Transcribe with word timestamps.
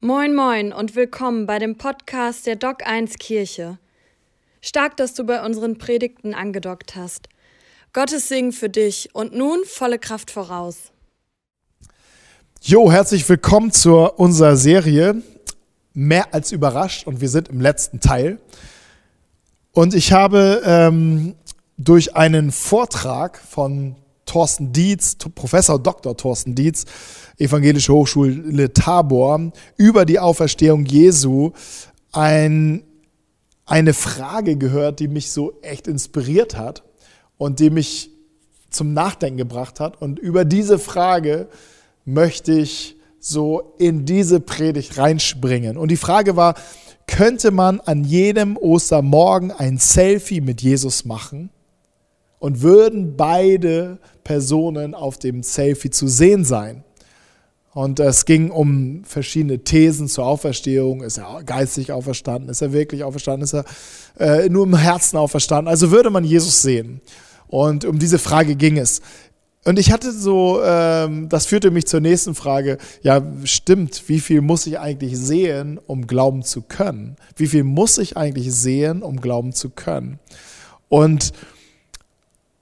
Moin 0.00 0.32
moin 0.32 0.72
und 0.72 0.94
willkommen 0.94 1.46
bei 1.46 1.58
dem 1.58 1.76
Podcast 1.76 2.46
der 2.46 2.54
Doc 2.54 2.86
1 2.86 3.18
Kirche. 3.18 3.80
Stark, 4.60 4.96
dass 4.96 5.12
du 5.14 5.24
bei 5.24 5.44
unseren 5.44 5.76
Predigten 5.76 6.34
angedockt 6.34 6.94
hast. 6.94 7.28
Gottes 7.92 8.28
Segen 8.28 8.52
für 8.52 8.68
dich 8.68 9.12
und 9.12 9.34
nun 9.34 9.58
volle 9.64 9.98
Kraft 9.98 10.30
voraus. 10.30 10.92
Jo, 12.62 12.92
herzlich 12.92 13.28
willkommen 13.28 13.72
zu 13.72 13.96
unserer 14.12 14.56
Serie 14.56 15.20
Mehr 15.94 16.32
als 16.32 16.52
überrascht 16.52 17.08
und 17.08 17.20
wir 17.20 17.28
sind 17.28 17.48
im 17.48 17.60
letzten 17.60 17.98
Teil. 17.98 18.38
Und 19.72 19.94
ich 19.94 20.12
habe 20.12 20.62
ähm, 20.64 21.34
durch 21.76 22.14
einen 22.14 22.52
Vortrag 22.52 23.36
von 23.36 23.96
Thorsten 24.28 24.72
Dietz, 24.72 25.16
Professor 25.34 25.78
Dr. 25.78 26.16
Thorsten 26.16 26.54
Dietz, 26.54 26.84
Evangelische 27.38 27.92
Hochschule 27.92 28.72
Tabor, 28.72 29.52
über 29.76 30.04
die 30.04 30.18
Auferstehung 30.18 30.84
Jesu 30.84 31.52
ein, 32.12 32.84
eine 33.64 33.94
Frage 33.94 34.56
gehört, 34.56 35.00
die 35.00 35.08
mich 35.08 35.30
so 35.30 35.58
echt 35.62 35.88
inspiriert 35.88 36.56
hat 36.56 36.84
und 37.38 37.58
die 37.58 37.70
mich 37.70 38.10
zum 38.70 38.92
Nachdenken 38.92 39.38
gebracht 39.38 39.80
hat. 39.80 40.00
Und 40.00 40.18
über 40.18 40.44
diese 40.44 40.78
Frage 40.78 41.48
möchte 42.04 42.52
ich 42.52 42.96
so 43.18 43.74
in 43.78 44.04
diese 44.04 44.40
Predigt 44.40 44.98
reinspringen. 44.98 45.78
Und 45.78 45.90
die 45.90 45.96
Frage 45.96 46.36
war, 46.36 46.54
könnte 47.06 47.50
man 47.50 47.80
an 47.80 48.04
jedem 48.04 48.58
Ostermorgen 48.58 49.52
ein 49.52 49.78
Selfie 49.78 50.42
mit 50.42 50.60
Jesus 50.60 51.06
machen? 51.06 51.50
und 52.38 52.62
würden 52.62 53.16
beide 53.16 53.98
Personen 54.28 54.94
auf 54.94 55.16
dem 55.16 55.42
Selfie 55.42 55.88
zu 55.88 56.06
sehen 56.06 56.44
sein. 56.44 56.84
Und 57.72 57.98
es 57.98 58.26
ging 58.26 58.50
um 58.50 59.02
verschiedene 59.04 59.60
Thesen 59.60 60.06
zur 60.06 60.26
Auferstehung. 60.26 61.02
Ist 61.02 61.16
er 61.16 61.42
geistig 61.44 61.92
auferstanden? 61.92 62.50
Ist 62.50 62.60
er 62.60 62.74
wirklich 62.74 63.04
auferstanden? 63.04 63.44
Ist 63.44 63.54
er 63.54 63.64
äh, 64.18 64.50
nur 64.50 64.66
im 64.66 64.76
Herzen 64.76 65.16
auferstanden? 65.16 65.66
Also 65.66 65.90
würde 65.90 66.10
man 66.10 66.24
Jesus 66.24 66.60
sehen? 66.60 67.00
Und 67.46 67.86
um 67.86 67.98
diese 67.98 68.18
Frage 68.18 68.54
ging 68.54 68.76
es. 68.76 69.00
Und 69.64 69.78
ich 69.78 69.92
hatte 69.92 70.12
so, 70.12 70.60
ähm, 70.62 71.30
das 71.30 71.46
führte 71.46 71.70
mich 71.70 71.86
zur 71.86 72.00
nächsten 72.00 72.34
Frage. 72.34 72.76
Ja, 73.00 73.22
stimmt, 73.44 74.10
wie 74.10 74.20
viel 74.20 74.42
muss 74.42 74.66
ich 74.66 74.78
eigentlich 74.78 75.16
sehen, 75.16 75.80
um 75.86 76.06
glauben 76.06 76.42
zu 76.42 76.60
können? 76.60 77.16
Wie 77.34 77.46
viel 77.46 77.64
muss 77.64 77.96
ich 77.96 78.18
eigentlich 78.18 78.52
sehen, 78.52 79.02
um 79.02 79.22
glauben 79.22 79.54
zu 79.54 79.70
können? 79.70 80.18
Und 80.90 81.32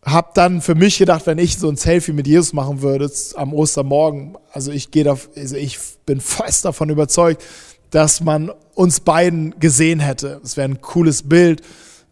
habe 0.07 0.31
dann 0.35 0.61
für 0.61 0.77
mich 0.77 0.99
gedacht, 0.99 1.27
wenn 1.27 1.39
ich 1.39 1.59
so 1.59 1.69
ein 1.69 1.77
Selfie 1.77 2.13
mit 2.13 2.29
Jesus 2.29 2.53
machen 2.53 2.81
würde 2.81 3.11
am 3.35 3.53
Ostermorgen, 3.53 4.39
also 4.53 4.71
ich 4.71 4.93
gehe 4.93 5.03
da, 5.03 5.19
also 5.37 5.57
ich 5.57 5.79
bin 6.07 6.21
fest 6.21 6.65
davon 6.65 6.91
überzeugt, 6.91 7.43
dass 7.91 8.21
man 8.21 8.51
uns 8.75 9.01
beiden 9.01 9.59
gesehen 9.59 9.99
hätte. 10.01 10.41
Es 10.45 10.57
wäre 10.57 10.69
ein 10.69 10.81
cooles 10.81 11.29
Bild. 11.29 11.63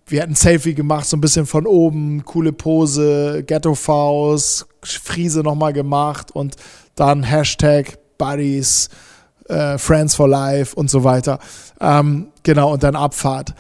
Wir 0.06 0.22
hätten 0.22 0.32
ein 0.32 0.36
Selfie 0.36 0.74
gemacht, 0.74 1.06
so 1.06 1.16
ein 1.16 1.20
bisschen 1.20 1.46
von 1.46 1.66
oben, 1.66 2.24
coole 2.24 2.52
Pose, 2.52 3.44
Ghetto-Faust, 3.46 4.66
Friese 4.82 5.40
nochmal 5.40 5.72
gemacht 5.72 6.30
und 6.32 6.56
dann 6.96 7.22
Hashtag 7.22 7.98
Buddies, 8.18 8.88
äh, 9.48 9.78
Friends 9.78 10.14
for 10.16 10.28
Life 10.28 10.74
und 10.74 10.90
so 10.90 11.04
weiter. 11.04 11.38
Ähm, 11.80 12.28
genau, 12.42 12.72
und 12.72 12.82
dann 12.82 12.96
Abfahrt. 12.96 13.54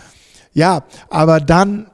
Ja, 0.52 0.84
aber 1.08 1.40
dann 1.40 1.86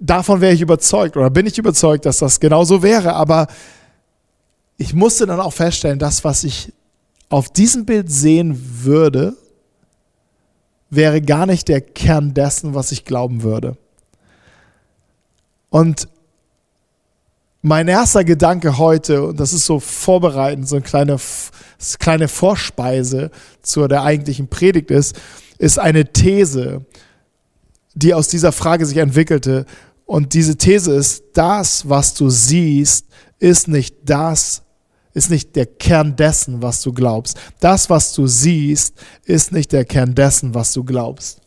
davon 0.00 0.40
wäre 0.40 0.52
ich 0.52 0.60
überzeugt 0.60 1.16
oder 1.16 1.30
bin 1.30 1.46
ich 1.46 1.58
überzeugt, 1.58 2.06
dass 2.06 2.18
das 2.18 2.40
genauso 2.40 2.82
wäre. 2.82 3.14
Aber 3.14 3.46
ich 4.76 4.94
musste 4.94 5.26
dann 5.26 5.40
auch 5.40 5.52
feststellen, 5.52 5.98
das, 5.98 6.24
was 6.24 6.44
ich 6.44 6.72
auf 7.28 7.48
diesem 7.48 7.86
Bild 7.86 8.10
sehen 8.10 8.82
würde, 8.82 9.36
wäre 10.90 11.20
gar 11.20 11.46
nicht 11.46 11.68
der 11.68 11.80
Kern 11.80 12.34
dessen, 12.34 12.74
was 12.74 12.92
ich 12.92 13.04
glauben 13.04 13.42
würde. 13.42 13.76
Und 15.70 16.08
mein 17.62 17.88
erster 17.88 18.22
Gedanke 18.22 18.78
heute, 18.78 19.24
und 19.24 19.40
das 19.40 19.52
ist 19.52 19.66
so 19.66 19.80
vorbereitend, 19.80 20.68
so 20.68 20.76
eine 20.76 20.84
kleine, 20.84 21.16
kleine 21.98 22.28
Vorspeise 22.28 23.32
zu 23.60 23.88
der 23.88 24.04
eigentlichen 24.04 24.46
Predigt 24.46 24.92
ist, 24.92 25.16
ist 25.58 25.78
eine 25.78 26.12
These, 26.12 26.84
die 27.96 28.14
aus 28.14 28.28
dieser 28.28 28.52
Frage 28.52 28.86
sich 28.86 28.98
entwickelte. 28.98 29.64
Und 30.04 30.34
diese 30.34 30.56
These 30.56 30.94
ist, 30.94 31.24
das, 31.34 31.88
was 31.88 32.14
du 32.14 32.30
siehst, 32.30 33.06
ist 33.40 33.66
nicht 33.66 33.96
das, 34.04 34.62
ist 35.14 35.30
nicht 35.30 35.56
der 35.56 35.66
Kern 35.66 36.14
dessen, 36.14 36.62
was 36.62 36.82
du 36.82 36.92
glaubst. 36.92 37.38
Das, 37.58 37.90
was 37.90 38.12
du 38.12 38.26
siehst, 38.26 38.94
ist 39.24 39.50
nicht 39.50 39.72
der 39.72 39.84
Kern 39.84 40.14
dessen, 40.14 40.54
was 40.54 40.72
du 40.72 40.84
glaubst. 40.84 41.40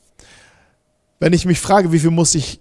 Wenn 1.20 1.34
ich 1.34 1.46
mich 1.46 1.60
frage, 1.60 1.92
wie 1.92 2.00
viel 2.00 2.12
muss 2.12 2.36
ich 2.36 2.60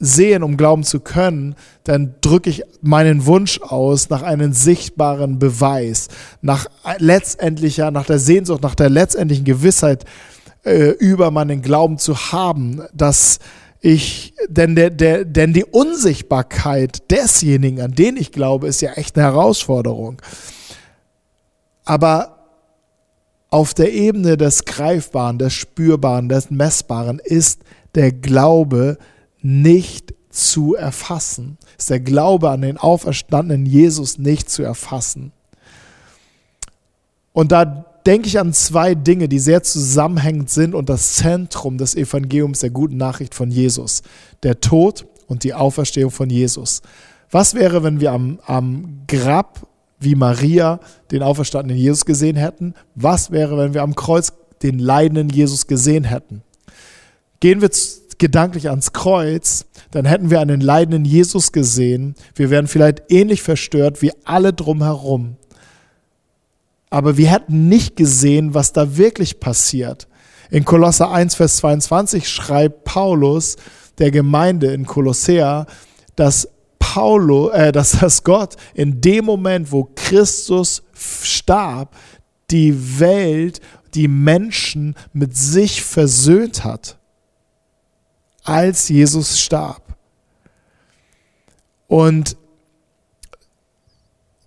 sehen, 0.00 0.42
um 0.42 0.56
glauben 0.56 0.84
zu 0.84 1.00
können, 1.00 1.54
dann 1.84 2.16
drücke 2.20 2.50
ich 2.50 2.62
meinen 2.82 3.26
Wunsch 3.26 3.60
aus 3.60 4.10
nach 4.10 4.22
einem 4.22 4.52
sichtbaren 4.52 5.38
Beweis, 5.38 6.08
nach 6.40 6.66
letztendlicher, 6.98 7.90
nach 7.90 8.06
der 8.06 8.18
Sehnsucht, 8.18 8.62
nach 8.62 8.74
der 8.74 8.90
letztendlichen 8.90 9.44
Gewissheit, 9.44 10.04
äh, 10.68 10.90
über 10.90 11.30
meinen 11.30 11.62
Glauben 11.62 11.98
zu 11.98 12.16
haben, 12.32 12.82
dass 12.92 13.38
ich, 13.80 14.34
denn, 14.48 14.74
der, 14.74 14.90
der, 14.90 15.24
denn 15.24 15.52
die 15.52 15.64
Unsichtbarkeit 15.64 17.10
desjenigen, 17.10 17.80
an 17.80 17.92
den 17.92 18.16
ich 18.16 18.32
glaube, 18.32 18.66
ist 18.66 18.80
ja 18.80 18.92
echt 18.92 19.16
eine 19.16 19.26
Herausforderung. 19.26 20.20
Aber 21.84 22.38
auf 23.50 23.74
der 23.74 23.92
Ebene 23.92 24.36
des 24.36 24.64
Greifbaren, 24.64 25.38
des 25.38 25.54
Spürbaren, 25.54 26.28
des 26.28 26.50
Messbaren 26.50 27.20
ist 27.22 27.62
der 27.94 28.12
Glaube 28.12 28.98
nicht 29.40 30.14
zu 30.28 30.74
erfassen. 30.74 31.56
Ist 31.78 31.90
der 31.90 32.00
Glaube 32.00 32.50
an 32.50 32.62
den 32.62 32.76
auferstandenen 32.76 33.64
Jesus 33.64 34.18
nicht 34.18 34.50
zu 34.50 34.62
erfassen. 34.62 35.32
Und 37.32 37.52
da 37.52 37.86
denke 38.08 38.26
ich 38.26 38.38
an 38.38 38.54
zwei 38.54 38.94
Dinge, 38.94 39.28
die 39.28 39.38
sehr 39.38 39.62
zusammenhängend 39.62 40.48
sind 40.48 40.74
und 40.74 40.88
das 40.88 41.16
Zentrum 41.16 41.76
des 41.76 41.94
Evangeliums 41.94 42.60
der 42.60 42.70
guten 42.70 42.96
Nachricht 42.96 43.34
von 43.34 43.50
Jesus. 43.50 44.00
Der 44.42 44.62
Tod 44.62 45.06
und 45.26 45.44
die 45.44 45.52
Auferstehung 45.52 46.10
von 46.10 46.30
Jesus. 46.30 46.80
Was 47.30 47.52
wäre, 47.52 47.82
wenn 47.82 48.00
wir 48.00 48.12
am, 48.12 48.38
am 48.46 49.02
Grab 49.08 49.68
wie 50.00 50.14
Maria 50.14 50.80
den 51.10 51.22
auferstandenen 51.22 51.76
Jesus 51.78 52.06
gesehen 52.06 52.36
hätten? 52.36 52.72
Was 52.94 53.30
wäre, 53.30 53.58
wenn 53.58 53.74
wir 53.74 53.82
am 53.82 53.94
Kreuz 53.94 54.32
den 54.62 54.78
leidenden 54.78 55.28
Jesus 55.28 55.66
gesehen 55.66 56.04
hätten? 56.04 56.40
Gehen 57.40 57.60
wir 57.60 57.68
gedanklich 58.16 58.70
ans 58.70 58.94
Kreuz, 58.94 59.66
dann 59.90 60.06
hätten 60.06 60.30
wir 60.30 60.40
einen 60.40 60.62
leidenden 60.62 61.04
Jesus 61.04 61.52
gesehen. 61.52 62.14
Wir 62.34 62.48
wären 62.48 62.68
vielleicht 62.68 63.02
ähnlich 63.10 63.42
verstört 63.42 64.00
wie 64.00 64.12
alle 64.24 64.54
drumherum 64.54 65.36
aber 66.90 67.16
wir 67.16 67.30
hätten 67.30 67.68
nicht 67.68 67.96
gesehen, 67.96 68.54
was 68.54 68.72
da 68.72 68.96
wirklich 68.96 69.40
passiert. 69.40 70.08
In 70.50 70.64
Kolosser 70.64 71.10
1, 71.10 71.34
Vers 71.34 71.56
22 71.58 72.28
schreibt 72.28 72.84
Paulus 72.84 73.56
der 73.98 74.10
Gemeinde 74.10 74.72
in 74.72 74.86
Kolossea, 74.86 75.66
dass 76.16 76.48
Paulo, 76.78 77.50
äh, 77.50 77.72
dass 77.72 77.98
das 78.00 78.24
Gott 78.24 78.56
in 78.74 79.00
dem 79.00 79.24
Moment, 79.24 79.70
wo 79.72 79.90
Christus 79.94 80.82
starb, 81.22 81.94
die 82.50 82.98
Welt, 82.98 83.60
die 83.94 84.08
Menschen 84.08 84.94
mit 85.12 85.36
sich 85.36 85.82
versöhnt 85.82 86.64
hat, 86.64 86.98
als 88.44 88.88
Jesus 88.88 89.38
starb. 89.40 89.82
Und 91.86 92.36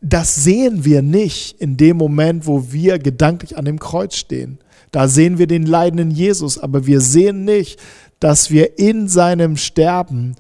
das 0.01 0.43
sehen 0.43 0.83
wir 0.83 1.03
nicht 1.03 1.61
in 1.61 1.77
dem 1.77 1.97
Moment, 1.97 2.47
wo 2.47 2.71
wir 2.71 2.97
gedanklich 2.97 3.57
an 3.57 3.65
dem 3.65 3.79
Kreuz 3.79 4.15
stehen. 4.15 4.57
Da 4.91 5.07
sehen 5.07 5.37
wir 5.37 5.47
den 5.47 5.65
leidenden 5.65 6.11
Jesus, 6.11 6.57
aber 6.57 6.85
wir 6.85 6.99
sehen 6.99 7.45
nicht, 7.45 7.79
dass 8.19 8.49
wir 8.49 8.77
in 8.77 9.07
seinem 9.07 9.57
Sterben 9.57 10.35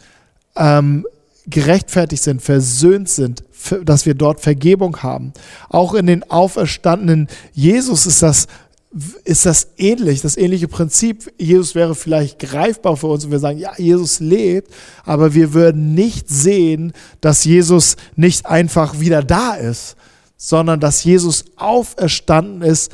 ähm, 0.55 1.05
gerechtfertigt 1.47 2.23
sind, 2.23 2.41
versöhnt 2.41 3.07
sind, 3.09 3.43
dass 3.83 4.05
wir 4.05 4.15
dort 4.15 4.41
Vergebung 4.41 4.97
haben. 5.03 5.33
Auch 5.69 5.93
in 5.93 6.07
den 6.07 6.29
auferstandenen 6.29 7.27
Jesus 7.53 8.05
ist 8.05 8.23
das 8.23 8.47
ist 9.23 9.45
das 9.45 9.69
ähnlich, 9.77 10.21
das 10.21 10.35
ähnliche 10.35 10.67
Prinzip. 10.67 11.31
Jesus 11.37 11.75
wäre 11.75 11.95
vielleicht 11.95 12.39
greifbar 12.39 12.97
für 12.97 13.07
uns 13.07 13.23
und 13.23 13.31
wir 13.31 13.39
sagen, 13.39 13.57
ja, 13.57 13.71
Jesus 13.77 14.19
lebt, 14.19 14.73
aber 15.05 15.33
wir 15.33 15.53
würden 15.53 15.93
nicht 15.93 16.29
sehen, 16.29 16.91
dass 17.21 17.45
Jesus 17.45 17.95
nicht 18.15 18.45
einfach 18.45 18.99
wieder 18.99 19.23
da 19.23 19.53
ist, 19.53 19.95
sondern 20.35 20.79
dass 20.79 21.03
Jesus 21.03 21.45
auferstanden 21.55 22.63
ist 22.63 22.91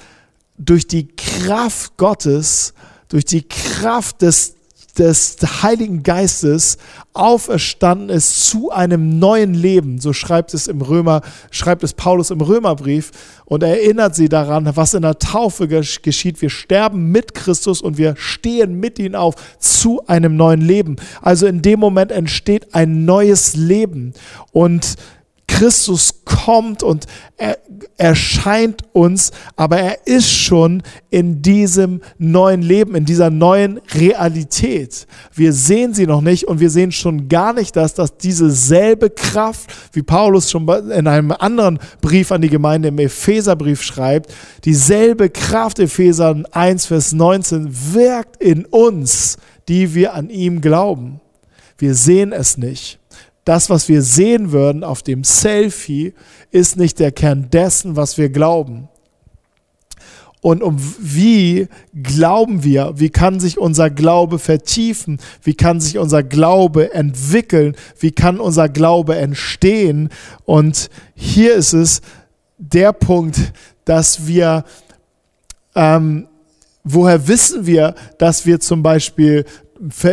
durch 0.57 0.85
die 0.85 1.07
Kraft 1.07 1.97
Gottes, 1.97 2.73
durch 3.09 3.25
die 3.25 3.47
Kraft 3.47 4.21
des 4.21 4.56
des 4.97 5.37
Heiligen 5.61 6.03
Geistes 6.03 6.77
auferstanden 7.13 8.09
ist 8.09 8.47
zu 8.47 8.71
einem 8.71 9.19
neuen 9.19 9.53
Leben. 9.53 9.99
So 9.99 10.13
schreibt 10.13 10.53
es 10.53 10.67
im 10.67 10.81
Römer, 10.81 11.21
schreibt 11.51 11.83
es 11.83 11.93
Paulus 11.93 12.31
im 12.31 12.41
Römerbrief 12.41 13.11
und 13.45 13.63
erinnert 13.63 14.15
sie 14.15 14.29
daran, 14.29 14.69
was 14.75 14.93
in 14.93 15.01
der 15.01 15.17
Taufe 15.17 15.67
geschieht. 15.67 16.41
Wir 16.41 16.49
sterben 16.49 17.11
mit 17.11 17.33
Christus 17.33 17.81
und 17.81 17.97
wir 17.97 18.15
stehen 18.17 18.79
mit 18.79 18.99
ihm 18.99 19.15
auf 19.15 19.35
zu 19.59 20.05
einem 20.07 20.35
neuen 20.35 20.61
Leben. 20.61 20.97
Also 21.21 21.47
in 21.47 21.61
dem 21.61 21.79
Moment 21.79 22.11
entsteht 22.11 22.75
ein 22.75 23.05
neues 23.05 23.55
Leben 23.55 24.13
und 24.51 24.95
Christus 25.47 26.23
kommt 26.23 26.83
und 26.83 27.05
er 27.37 27.57
erscheint 27.97 28.83
uns, 28.93 29.31
aber 29.55 29.79
er 29.79 30.05
ist 30.05 30.29
schon 30.31 30.83
in 31.09 31.41
diesem 31.41 32.01
neuen 32.19 32.61
Leben, 32.61 32.95
in 32.95 33.05
dieser 33.05 33.29
neuen 33.29 33.79
Realität. 33.93 35.07
Wir 35.33 35.53
sehen 35.53 35.93
sie 35.93 36.05
noch 36.05 36.21
nicht 36.21 36.43
und 36.47 36.59
wir 36.59 36.69
sehen 36.69 36.91
schon 36.91 37.27
gar 37.27 37.53
nicht, 37.53 37.75
dass, 37.75 37.93
dass 37.95 38.17
diese 38.17 38.51
selbe 38.51 39.09
Kraft, 39.09 39.71
wie 39.93 40.03
Paulus 40.03 40.51
schon 40.51 40.67
in 40.67 41.07
einem 41.07 41.31
anderen 41.31 41.79
Brief 42.01 42.31
an 42.31 42.41
die 42.41 42.49
Gemeinde 42.49 42.89
im 42.89 42.99
Epheserbrief 42.99 43.81
schreibt, 43.81 44.33
dieselbe 44.65 45.29
Kraft, 45.29 45.79
Epheser 45.79 46.43
1, 46.51 46.85
Vers 46.85 47.13
19, 47.13 47.93
wirkt 47.93 48.41
in 48.43 48.65
uns, 48.65 49.37
die 49.67 49.95
wir 49.95 50.13
an 50.13 50.29
ihm 50.29 50.61
glauben. 50.61 51.19
Wir 51.79 51.95
sehen 51.95 52.31
es 52.31 52.57
nicht 52.57 52.99
das, 53.47 53.69
was 53.69 53.87
wir 53.87 54.01
sehen 54.01 54.51
würden 54.51 54.83
auf 54.83 55.03
dem 55.03 55.23
Selfie, 55.23 56.13
ist 56.51 56.75
nicht 56.75 56.99
der 56.99 57.13
Kern 57.13 57.49
dessen, 57.49 57.95
was 57.95 58.17
wir 58.17 58.29
glauben. 58.29 58.89
Und 60.41 60.61
um 60.61 60.77
wie 60.99 61.67
glauben 62.03 62.63
wir, 62.63 62.93
wie 62.97 63.09
kann 63.09 63.39
sich 63.39 63.57
unser 63.57 63.89
Glaube 63.89 64.37
vertiefen, 64.37 65.19
wie 65.43 65.55
kann 65.55 65.79
sich 65.79 65.97
unser 65.97 66.23
Glaube 66.23 66.93
entwickeln, 66.93 67.75
wie 67.99 68.11
kann 68.11 68.39
unser 68.39 68.67
Glaube 68.67 69.15
entstehen. 69.15 70.09
Und 70.43 70.89
hier 71.15 71.55
ist 71.55 71.73
es 71.73 72.01
der 72.57 72.91
Punkt, 72.91 73.53
dass 73.85 74.27
wir, 74.27 74.65
ähm, 75.73 76.27
woher 76.83 77.27
wissen 77.29 77.65
wir, 77.65 77.95
dass 78.17 78.45
wir 78.45 78.59
zum 78.59 78.83
Beispiel, 78.83 79.45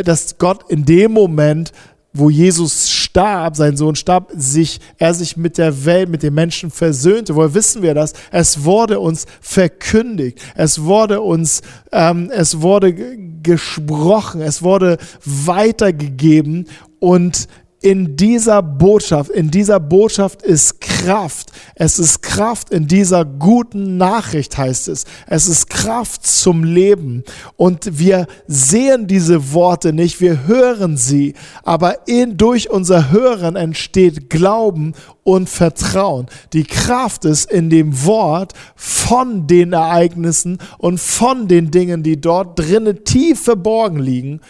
dass 0.05 0.39
Gott 0.39 0.71
in 0.71 0.85
dem 0.85 1.13
Moment 1.13 1.73
wo 2.15 2.31
Jesus 2.31 2.89
starb, 2.89 3.57
sein 3.57 3.77
Sohn 3.77 3.97
starb, 3.97 4.31
sich, 4.35 4.81
er 4.99 5.13
sich 5.15 5.37
mit 5.37 5.59
der 5.59 5.85
Welt, 5.85 6.09
mit 6.09 6.23
den 6.23 6.33
Menschen 6.33 6.71
versöhnte. 6.71 7.35
Woher 7.35 7.55
wissen 7.55 7.83
wir 7.83 7.93
das? 7.93 8.13
Es 8.31 8.63
wurde 8.65 9.01
uns 9.01 9.27
verkündigt. 9.41 10.41
Es 10.55 10.85
wurde 10.85 11.21
uns, 11.21 11.63
ähm, 11.91 12.31
es 12.33 12.61
wurde 12.61 12.95
gesprochen. 13.43 14.41
Es 14.41 14.63
wurde 14.63 14.99
weitergegeben 15.25 16.69
und 17.01 17.49
in 17.85 18.17
dieser 18.17 18.63
Botschaft, 18.63 19.31
in 19.31 19.51
dieser 19.51 19.79
Botschaft 19.79 20.41
ist 20.41 20.81
Kraft. 20.81 21.53
Es 21.75 21.99
ist 21.99 22.23
Kraft 22.23 22.71
in 22.71 22.87
dieser 22.87 23.27
guten 23.27 23.99
Nachricht, 23.99 24.57
heißt 24.57 24.89
es. 24.89 25.05
Es 25.27 25.49
ist 25.49 25.69
Kraft 25.69 26.27
zum 26.27 26.65
Leben. 26.65 27.25
Und 27.57 27.99
wir 27.99 28.27
sehen 28.47 29.07
diese 29.07 29.53
Worte 29.53 29.93
nicht, 29.93 30.23
wir 30.23 30.47
hören 30.47 30.97
sie. 30.97 31.35
Aber 31.63 32.09
in, 32.09 32.39
durch 32.39 32.71
unser 32.71 33.11
Hören 33.11 33.55
entsteht 33.55 34.31
Glauben 34.31 34.95
und 35.23 35.51
Vertrauen. 35.51 36.29
Die 36.55 36.65
Kraft 36.65 37.27
ist 37.27 37.53
in 37.53 37.69
dem 37.69 38.07
Wort 38.07 38.55
von 38.77 39.47
den 39.47 39.75
Ereignissen 39.75 40.57
und 40.79 41.01
von 41.01 41.49
den 41.49 41.71
Dingen, 41.71 42.03
die 42.03 42.19
dort 42.19 42.59
drinnen 42.59 43.05
tief 43.05 43.43
verborgen 43.43 43.99
liegen. 43.99 44.41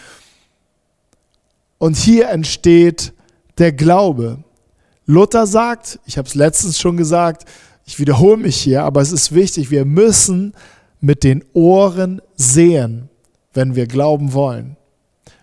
Und 1.77 1.97
hier 1.97 2.29
entsteht 2.29 3.11
der 3.57 3.71
Glaube. 3.71 4.43
Luther 5.05 5.47
sagt, 5.47 5.99
ich 6.05 6.17
habe 6.17 6.27
es 6.27 6.35
letztens 6.35 6.79
schon 6.79 6.97
gesagt, 6.97 7.45
ich 7.85 7.99
wiederhole 7.99 8.37
mich 8.37 8.57
hier, 8.57 8.83
aber 8.83 9.01
es 9.01 9.11
ist 9.11 9.33
wichtig, 9.33 9.69
wir 9.69 9.85
müssen 9.85 10.53
mit 10.99 11.23
den 11.23 11.43
Ohren 11.53 12.21
sehen, 12.35 13.09
wenn 13.53 13.75
wir 13.75 13.85
glauben 13.85 14.33
wollen. 14.33 14.75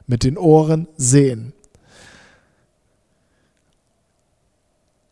Mit 0.07 0.25
den 0.25 0.37
Ohren 0.37 0.89
sehen. 0.97 1.53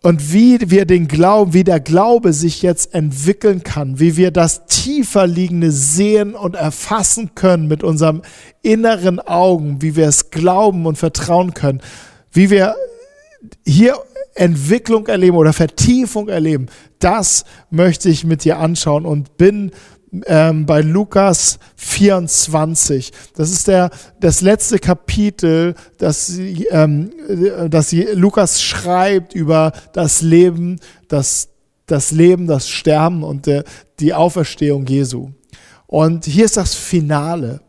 Und 0.02 0.32
wie 0.32 0.58
wir 0.70 0.86
den 0.86 1.08
Glauben, 1.08 1.52
wie 1.52 1.62
der 1.62 1.78
Glaube 1.78 2.32
sich 2.32 2.62
jetzt 2.62 2.94
entwickeln 2.94 3.62
kann, 3.62 4.00
wie 4.00 4.16
wir 4.16 4.30
das 4.30 4.64
tiefer 4.66 5.26
liegende 5.26 5.70
sehen 5.70 6.34
und 6.34 6.56
erfassen 6.56 7.34
können 7.34 7.68
mit 7.68 7.84
unserem 7.84 8.22
inneren 8.62 9.20
Augen, 9.20 9.82
wie 9.82 9.96
wir 9.96 10.08
es 10.08 10.30
glauben 10.30 10.86
und 10.86 10.96
vertrauen 10.96 11.52
können, 11.52 11.82
wie 12.32 12.48
wir 12.48 12.76
hier 13.64 13.96
Entwicklung 14.34 15.06
erleben 15.06 15.36
oder 15.36 15.52
Vertiefung 15.52 16.28
erleben, 16.28 16.66
das 16.98 17.44
möchte 17.70 18.08
ich 18.08 18.24
mit 18.24 18.44
dir 18.44 18.58
anschauen 18.58 19.06
und 19.06 19.36
bin 19.36 19.72
ähm, 20.26 20.66
bei 20.66 20.80
Lukas 20.80 21.58
24. 21.76 23.12
Das 23.34 23.50
ist 23.50 23.68
der, 23.68 23.90
das 24.18 24.40
letzte 24.40 24.78
Kapitel, 24.78 25.74
das, 25.98 26.38
ähm, 26.70 27.10
das 27.68 27.92
Lukas 27.92 28.62
schreibt 28.62 29.34
über 29.34 29.72
das 29.92 30.22
Leben, 30.22 30.80
das, 31.08 31.48
das 31.86 32.10
Leben, 32.10 32.46
das 32.46 32.68
Sterben 32.68 33.22
und 33.22 33.46
der, 33.46 33.64
die 34.00 34.14
Auferstehung 34.14 34.86
Jesu. 34.86 35.30
Und 35.86 36.24
hier 36.24 36.44
ist 36.44 36.56
das 36.56 36.74
Finale. 36.74 37.60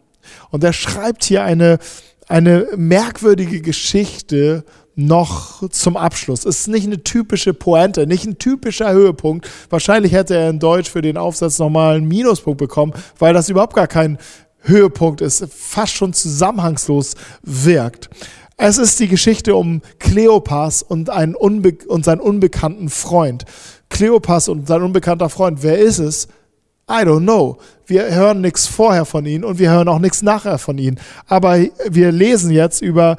Und 0.50 0.64
er 0.64 0.74
schreibt 0.74 1.24
hier 1.24 1.44
eine, 1.44 1.80
eine 2.28 2.68
merkwürdige 2.76 3.62
Geschichte 3.62 4.64
noch 4.96 5.68
zum 5.70 5.98
Abschluss. 5.98 6.46
Es 6.46 6.62
ist 6.62 6.68
nicht 6.68 6.86
eine 6.86 7.04
typische 7.04 7.54
Pointe, 7.54 8.08
nicht 8.08 8.26
ein 8.26 8.38
typischer 8.38 8.92
Höhepunkt. 8.92 9.50
Wahrscheinlich 9.70 10.12
hätte 10.12 10.36
er 10.36 10.50
in 10.50 10.60
Deutsch 10.60 10.90
für 10.90 11.02
den 11.02 11.18
Aufsatz 11.18 11.60
nochmal 11.60 11.96
einen 11.96 12.08
Minuspunkt 12.08 12.58
bekommen, 12.58 12.94
weil 13.18 13.34
das 13.34 13.50
überhaupt 13.50 13.76
gar 13.76 13.88
kein 13.88 14.18
Höhepunkt 14.64 15.22
ist, 15.22 15.48
fast 15.52 15.94
schon 15.94 16.14
zusammenhangslos 16.14 17.16
wirkt. 17.42 18.10
Es 18.58 18.78
ist 18.78 19.00
die 19.00 19.08
Geschichte 19.08 19.56
um 19.56 19.82
Kleopas 19.98 20.84
und, 20.84 21.10
einen 21.10 21.34
Unbe 21.34 21.78
und 21.88 22.06
seinen 22.06 22.22
unbekannten 22.22 22.90
Freund. 22.90 23.46
Kleopas 23.90 24.50
und 24.50 24.68
sein 24.68 24.84
unbekannter 24.84 25.30
Freund, 25.30 25.64
wer 25.64 25.80
ist 25.80 25.98
es? 25.98 26.28
I 26.88 27.04
don't 27.04 27.22
know. 27.22 27.58
Wir 27.88 28.14
hören 28.14 28.42
nichts 28.42 28.68
vorher 28.68 29.06
von 29.06 29.26
ihnen 29.26 29.44
und 29.44 29.58
wir 29.58 29.72
hören 29.72 29.88
auch 29.88 30.00
nichts 30.00 30.22
nachher 30.22 30.58
von 30.58 30.78
ihnen. 30.78 31.00
Aber 31.26 31.58
wir 31.90 32.12
lesen 32.12 32.52
jetzt 32.52 32.82
über 32.82 33.18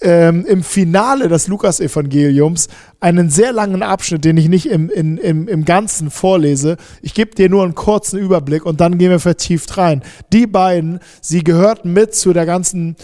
ähm, 0.00 0.44
im 0.46 0.62
Finale 0.62 1.28
des 1.28 1.48
Lukas-Evangeliums 1.48 2.68
einen 3.00 3.30
sehr 3.30 3.52
langen 3.52 3.82
Abschnitt, 3.82 4.24
den 4.24 4.36
ich 4.36 4.48
nicht 4.48 4.66
im, 4.66 4.90
in, 4.90 5.18
im, 5.18 5.48
im 5.48 5.64
Ganzen 5.64 6.10
vorlese. 6.10 6.76
Ich 7.02 7.14
gebe 7.14 7.34
dir 7.34 7.48
nur 7.48 7.64
einen 7.64 7.74
kurzen 7.74 8.18
Überblick 8.18 8.66
und 8.66 8.80
dann 8.80 8.98
gehen 8.98 9.10
wir 9.10 9.20
vertieft 9.20 9.76
rein. 9.76 10.02
Die 10.32 10.46
beiden, 10.46 11.00
sie 11.20 11.44
gehörten 11.44 11.92
mit 11.92 12.14
zu 12.14 12.32
der 12.32 12.46
ganzen 12.46 12.96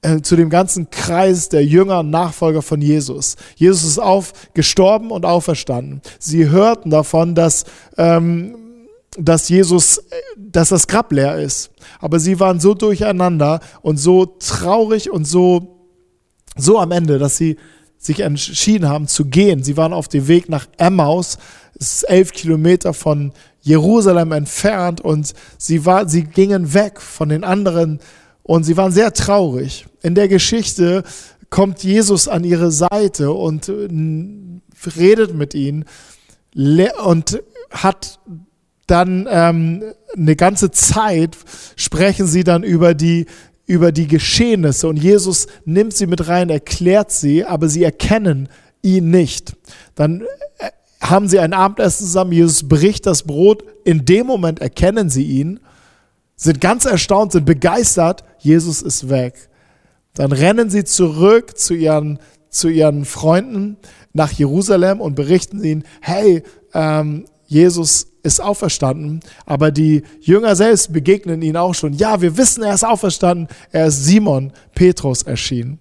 äh, 0.00 0.20
zu 0.22 0.36
dem 0.36 0.48
ganzen 0.48 0.90
Kreis 0.90 1.48
der 1.48 1.64
Jünger 1.64 2.00
und 2.00 2.10
Nachfolger 2.10 2.62
von 2.62 2.80
Jesus. 2.80 3.34
Jesus 3.56 3.82
ist 3.84 3.98
auf, 3.98 4.32
gestorben 4.54 5.10
und 5.10 5.26
auferstanden. 5.26 6.02
Sie 6.20 6.48
hörten 6.48 6.90
davon, 6.90 7.34
dass, 7.34 7.64
ähm, 7.96 8.54
dass 9.18 9.48
Jesus, 9.48 10.00
dass 10.36 10.68
das 10.68 10.86
Grab 10.86 11.10
leer 11.10 11.40
ist. 11.40 11.70
Aber 11.98 12.20
sie 12.20 12.38
waren 12.38 12.60
so 12.60 12.74
durcheinander 12.74 13.58
und 13.82 13.96
so 13.96 14.26
traurig 14.26 15.10
und 15.10 15.26
so 15.26 15.77
so 16.56 16.78
am 16.78 16.92
Ende, 16.92 17.18
dass 17.18 17.36
sie 17.36 17.56
sich 17.98 18.20
entschieden 18.20 18.88
haben 18.88 19.08
zu 19.08 19.26
gehen. 19.26 19.62
Sie 19.62 19.76
waren 19.76 19.92
auf 19.92 20.08
dem 20.08 20.28
Weg 20.28 20.48
nach 20.48 20.66
Emmaus, 20.76 21.38
es 21.78 21.94
ist 21.94 22.02
elf 22.04 22.32
Kilometer 22.32 22.94
von 22.94 23.32
Jerusalem 23.60 24.32
entfernt 24.32 25.00
und 25.00 25.34
sie, 25.58 25.84
war, 25.84 26.08
sie 26.08 26.24
gingen 26.24 26.74
weg 26.74 27.00
von 27.00 27.28
den 27.28 27.44
anderen 27.44 28.00
und 28.42 28.64
sie 28.64 28.76
waren 28.76 28.92
sehr 28.92 29.12
traurig. 29.12 29.86
In 30.02 30.14
der 30.14 30.28
Geschichte 30.28 31.04
kommt 31.50 31.82
Jesus 31.82 32.28
an 32.28 32.44
ihre 32.44 32.70
Seite 32.70 33.32
und 33.32 33.68
äh, 33.68 33.88
redet 34.96 35.34
mit 35.34 35.54
ihnen 35.54 35.84
und 37.04 37.42
hat 37.70 38.20
dann 38.86 39.28
ähm, 39.30 39.84
eine 40.16 40.34
ganze 40.34 40.70
Zeit 40.70 41.36
sprechen 41.76 42.26
sie 42.26 42.42
dann 42.42 42.62
über 42.62 42.94
die 42.94 43.26
über 43.68 43.92
die 43.92 44.08
Geschehnisse 44.08 44.88
und 44.88 44.96
Jesus 44.96 45.46
nimmt 45.66 45.94
sie 45.94 46.06
mit 46.06 46.26
rein, 46.26 46.48
erklärt 46.48 47.12
sie, 47.12 47.44
aber 47.44 47.68
sie 47.68 47.84
erkennen 47.84 48.48
ihn 48.82 49.10
nicht. 49.10 49.54
Dann 49.94 50.22
äh, 50.58 50.70
haben 51.02 51.28
sie 51.28 51.38
ein 51.38 51.52
Abendessen 51.52 52.06
zusammen, 52.06 52.32
Jesus 52.32 52.66
bricht 52.66 53.04
das 53.04 53.24
Brot, 53.24 53.62
in 53.84 54.06
dem 54.06 54.26
Moment 54.26 54.60
erkennen 54.60 55.10
sie 55.10 55.24
ihn, 55.24 55.60
sind 56.34 56.62
ganz 56.62 56.86
erstaunt, 56.86 57.32
sind 57.32 57.44
begeistert, 57.44 58.24
Jesus 58.38 58.80
ist 58.80 59.10
weg. 59.10 59.50
Dann 60.14 60.32
rennen 60.32 60.70
sie 60.70 60.84
zurück 60.84 61.58
zu 61.58 61.74
ihren, 61.74 62.20
zu 62.48 62.68
ihren 62.68 63.04
Freunden 63.04 63.76
nach 64.14 64.32
Jerusalem 64.32 65.02
und 65.02 65.14
berichten 65.14 65.62
ihnen, 65.62 65.84
hey, 66.00 66.42
ähm, 66.72 67.26
Jesus 67.48 68.06
ist 68.22 68.42
auferstanden, 68.42 69.20
aber 69.46 69.70
die 69.70 70.02
Jünger 70.20 70.54
selbst 70.54 70.92
begegnen 70.92 71.40
ihn 71.40 71.56
auch 71.56 71.74
schon. 71.74 71.94
Ja, 71.94 72.20
wir 72.20 72.36
wissen, 72.36 72.62
er 72.62 72.74
ist 72.74 72.84
auferstanden. 72.84 73.48
Er 73.72 73.86
ist 73.86 74.04
Simon 74.04 74.52
Petrus 74.74 75.22
erschienen. 75.22 75.78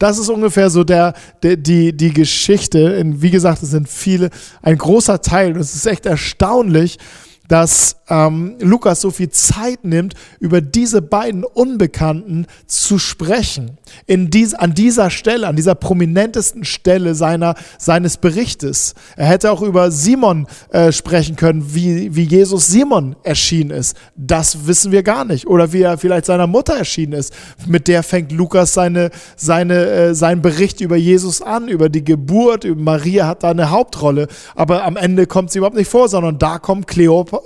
Das 0.00 0.18
ist 0.18 0.28
ungefähr 0.28 0.68
so 0.68 0.82
der, 0.82 1.14
der, 1.44 1.56
die, 1.56 1.96
die 1.96 2.12
Geschichte. 2.12 3.02
Wie 3.04 3.30
gesagt, 3.30 3.62
es 3.62 3.70
sind 3.70 3.88
viele, 3.88 4.30
ein 4.62 4.76
großer 4.76 5.22
Teil. 5.22 5.54
Und 5.54 5.60
es 5.60 5.76
ist 5.76 5.86
echt 5.86 6.06
erstaunlich, 6.06 6.98
dass 7.46 7.99
ähm, 8.10 8.56
Lukas 8.60 9.00
so 9.00 9.10
viel 9.10 9.30
Zeit 9.30 9.84
nimmt, 9.84 10.14
über 10.40 10.60
diese 10.60 11.00
beiden 11.00 11.44
Unbekannten 11.44 12.46
zu 12.66 12.98
sprechen. 12.98 13.78
In 14.06 14.30
dies, 14.30 14.54
an 14.54 14.74
dieser 14.74 15.10
Stelle, 15.10 15.46
an 15.46 15.56
dieser 15.56 15.74
prominentesten 15.74 16.64
Stelle 16.64 17.14
seiner, 17.14 17.54
seines 17.78 18.16
Berichtes. 18.16 18.94
Er 19.16 19.26
hätte 19.26 19.50
auch 19.50 19.62
über 19.62 19.90
Simon 19.90 20.46
äh, 20.70 20.92
sprechen 20.92 21.36
können, 21.36 21.74
wie, 21.74 22.14
wie 22.14 22.24
Jesus 22.24 22.66
Simon 22.66 23.16
erschienen 23.22 23.70
ist. 23.70 23.96
Das 24.16 24.66
wissen 24.66 24.92
wir 24.92 25.02
gar 25.02 25.24
nicht. 25.24 25.46
Oder 25.46 25.72
wie 25.72 25.82
er 25.82 25.96
vielleicht 25.96 26.26
seiner 26.26 26.46
Mutter 26.46 26.76
erschienen 26.76 27.12
ist. 27.12 27.32
Mit 27.66 27.88
der 27.88 28.02
fängt 28.02 28.32
Lukas 28.32 28.74
seine, 28.74 29.10
seine, 29.36 29.86
äh, 29.86 30.14
seinen 30.14 30.42
Bericht 30.42 30.80
über 30.80 30.96
Jesus 30.96 31.42
an, 31.42 31.68
über 31.68 31.88
die 31.88 32.04
Geburt. 32.04 32.66
Maria 32.76 33.26
hat 33.28 33.44
da 33.44 33.50
eine 33.50 33.70
Hauptrolle. 33.70 34.26
Aber 34.56 34.84
am 34.84 34.96
Ende 34.96 35.26
kommt 35.26 35.52
sie 35.52 35.58
überhaupt 35.58 35.76
nicht 35.76 35.90
vor, 35.90 36.08
sondern 36.08 36.38
da 36.38 36.58
kommt 36.58 36.86
Kleop 36.88 37.44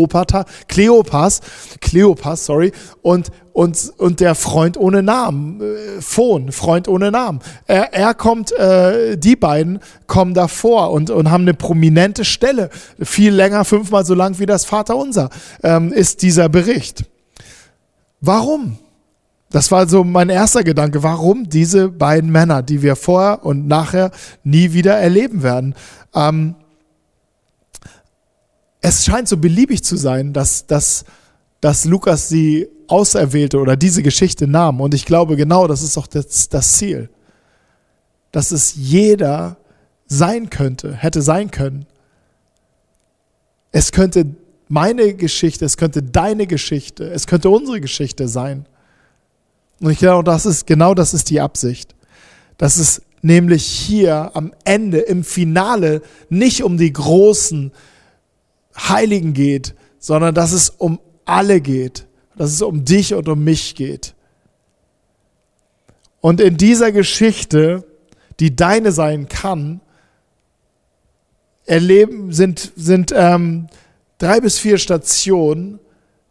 Kleopatra, 0.00 0.44
Kleopas, 0.68 1.40
Kleopas, 1.80 2.46
sorry, 2.46 2.72
und, 3.02 3.30
und, 3.52 3.92
und 3.98 4.20
der 4.20 4.34
Freund 4.34 4.78
ohne 4.78 5.02
Namen, 5.02 5.60
äh, 5.60 6.00
Phon, 6.00 6.52
Freund 6.52 6.88
ohne 6.88 7.10
Namen. 7.10 7.40
Er, 7.66 7.92
er 7.92 8.14
kommt, 8.14 8.52
äh, 8.52 9.16
die 9.16 9.36
beiden 9.36 9.80
kommen 10.06 10.34
davor 10.34 10.90
und, 10.92 11.10
und 11.10 11.30
haben 11.30 11.42
eine 11.42 11.54
prominente 11.54 12.24
Stelle. 12.24 12.70
Viel 13.00 13.34
länger, 13.34 13.64
fünfmal 13.64 14.04
so 14.04 14.14
lang 14.14 14.38
wie 14.38 14.46
das 14.46 14.64
Vaterunser 14.64 15.28
ähm, 15.62 15.92
ist 15.92 16.22
dieser 16.22 16.48
Bericht. 16.48 17.04
Warum? 18.20 18.78
Das 19.50 19.72
war 19.72 19.88
so 19.88 20.04
mein 20.04 20.28
erster 20.28 20.62
Gedanke. 20.62 21.02
Warum 21.02 21.48
diese 21.48 21.88
beiden 21.88 22.30
Männer, 22.30 22.62
die 22.62 22.82
wir 22.82 22.94
vorher 22.94 23.44
und 23.44 23.66
nachher 23.66 24.12
nie 24.44 24.72
wieder 24.72 24.96
erleben 24.96 25.42
werden? 25.42 25.74
Ähm, 26.14 26.54
es 28.80 29.04
scheint 29.04 29.28
so 29.28 29.36
beliebig 29.36 29.84
zu 29.84 29.96
sein, 29.96 30.32
dass, 30.32 30.66
dass, 30.66 31.04
dass 31.60 31.84
Lukas 31.84 32.28
sie 32.28 32.68
auserwählte 32.86 33.58
oder 33.58 33.76
diese 33.76 34.02
Geschichte 34.02 34.46
nahm. 34.46 34.80
Und 34.80 34.94
ich 34.94 35.04
glaube, 35.04 35.36
genau 35.36 35.66
das 35.66 35.82
ist 35.82 35.96
auch 35.96 36.06
das, 36.06 36.48
das 36.48 36.72
Ziel. 36.74 37.10
Dass 38.32 38.50
es 38.50 38.74
jeder 38.74 39.58
sein 40.06 40.50
könnte, 40.50 40.94
hätte 40.94 41.22
sein 41.22 41.50
können. 41.50 41.86
Es 43.72 43.92
könnte 43.92 44.26
meine 44.68 45.14
Geschichte, 45.14 45.64
es 45.64 45.76
könnte 45.76 46.02
deine 46.02 46.46
Geschichte, 46.46 47.08
es 47.10 47.26
könnte 47.26 47.50
unsere 47.50 47.80
Geschichte 47.80 48.28
sein. 48.28 48.66
Und 49.80 49.90
ich 49.90 49.98
glaube, 49.98 50.24
das 50.24 50.46
ist, 50.46 50.66
genau 50.66 50.94
das 50.94 51.14
ist 51.14 51.30
die 51.30 51.40
Absicht. 51.40 51.94
Dass 52.56 52.76
es 52.76 53.02
nämlich 53.22 53.64
hier 53.64 54.30
am 54.34 54.52
Ende, 54.64 54.98
im 54.98 55.24
Finale, 55.24 56.02
nicht 56.28 56.62
um 56.62 56.76
die 56.76 56.92
großen 56.92 57.72
Heiligen 58.88 59.32
geht, 59.34 59.74
sondern 59.98 60.34
dass 60.34 60.52
es 60.52 60.70
um 60.70 61.00
alle 61.24 61.60
geht, 61.60 62.06
dass 62.36 62.52
es 62.52 62.62
um 62.62 62.84
dich 62.84 63.14
und 63.14 63.28
um 63.28 63.44
mich 63.44 63.74
geht. 63.74 64.14
Und 66.20 66.40
in 66.40 66.56
dieser 66.56 66.92
Geschichte, 66.92 67.84
die 68.40 68.54
deine 68.56 68.92
sein 68.92 69.28
kann, 69.28 69.80
erleben, 71.64 72.32
sind, 72.32 72.72
sind 72.76 73.12
ähm, 73.14 73.68
drei 74.18 74.40
bis 74.40 74.58
vier 74.58 74.78
Stationen, 74.78 75.78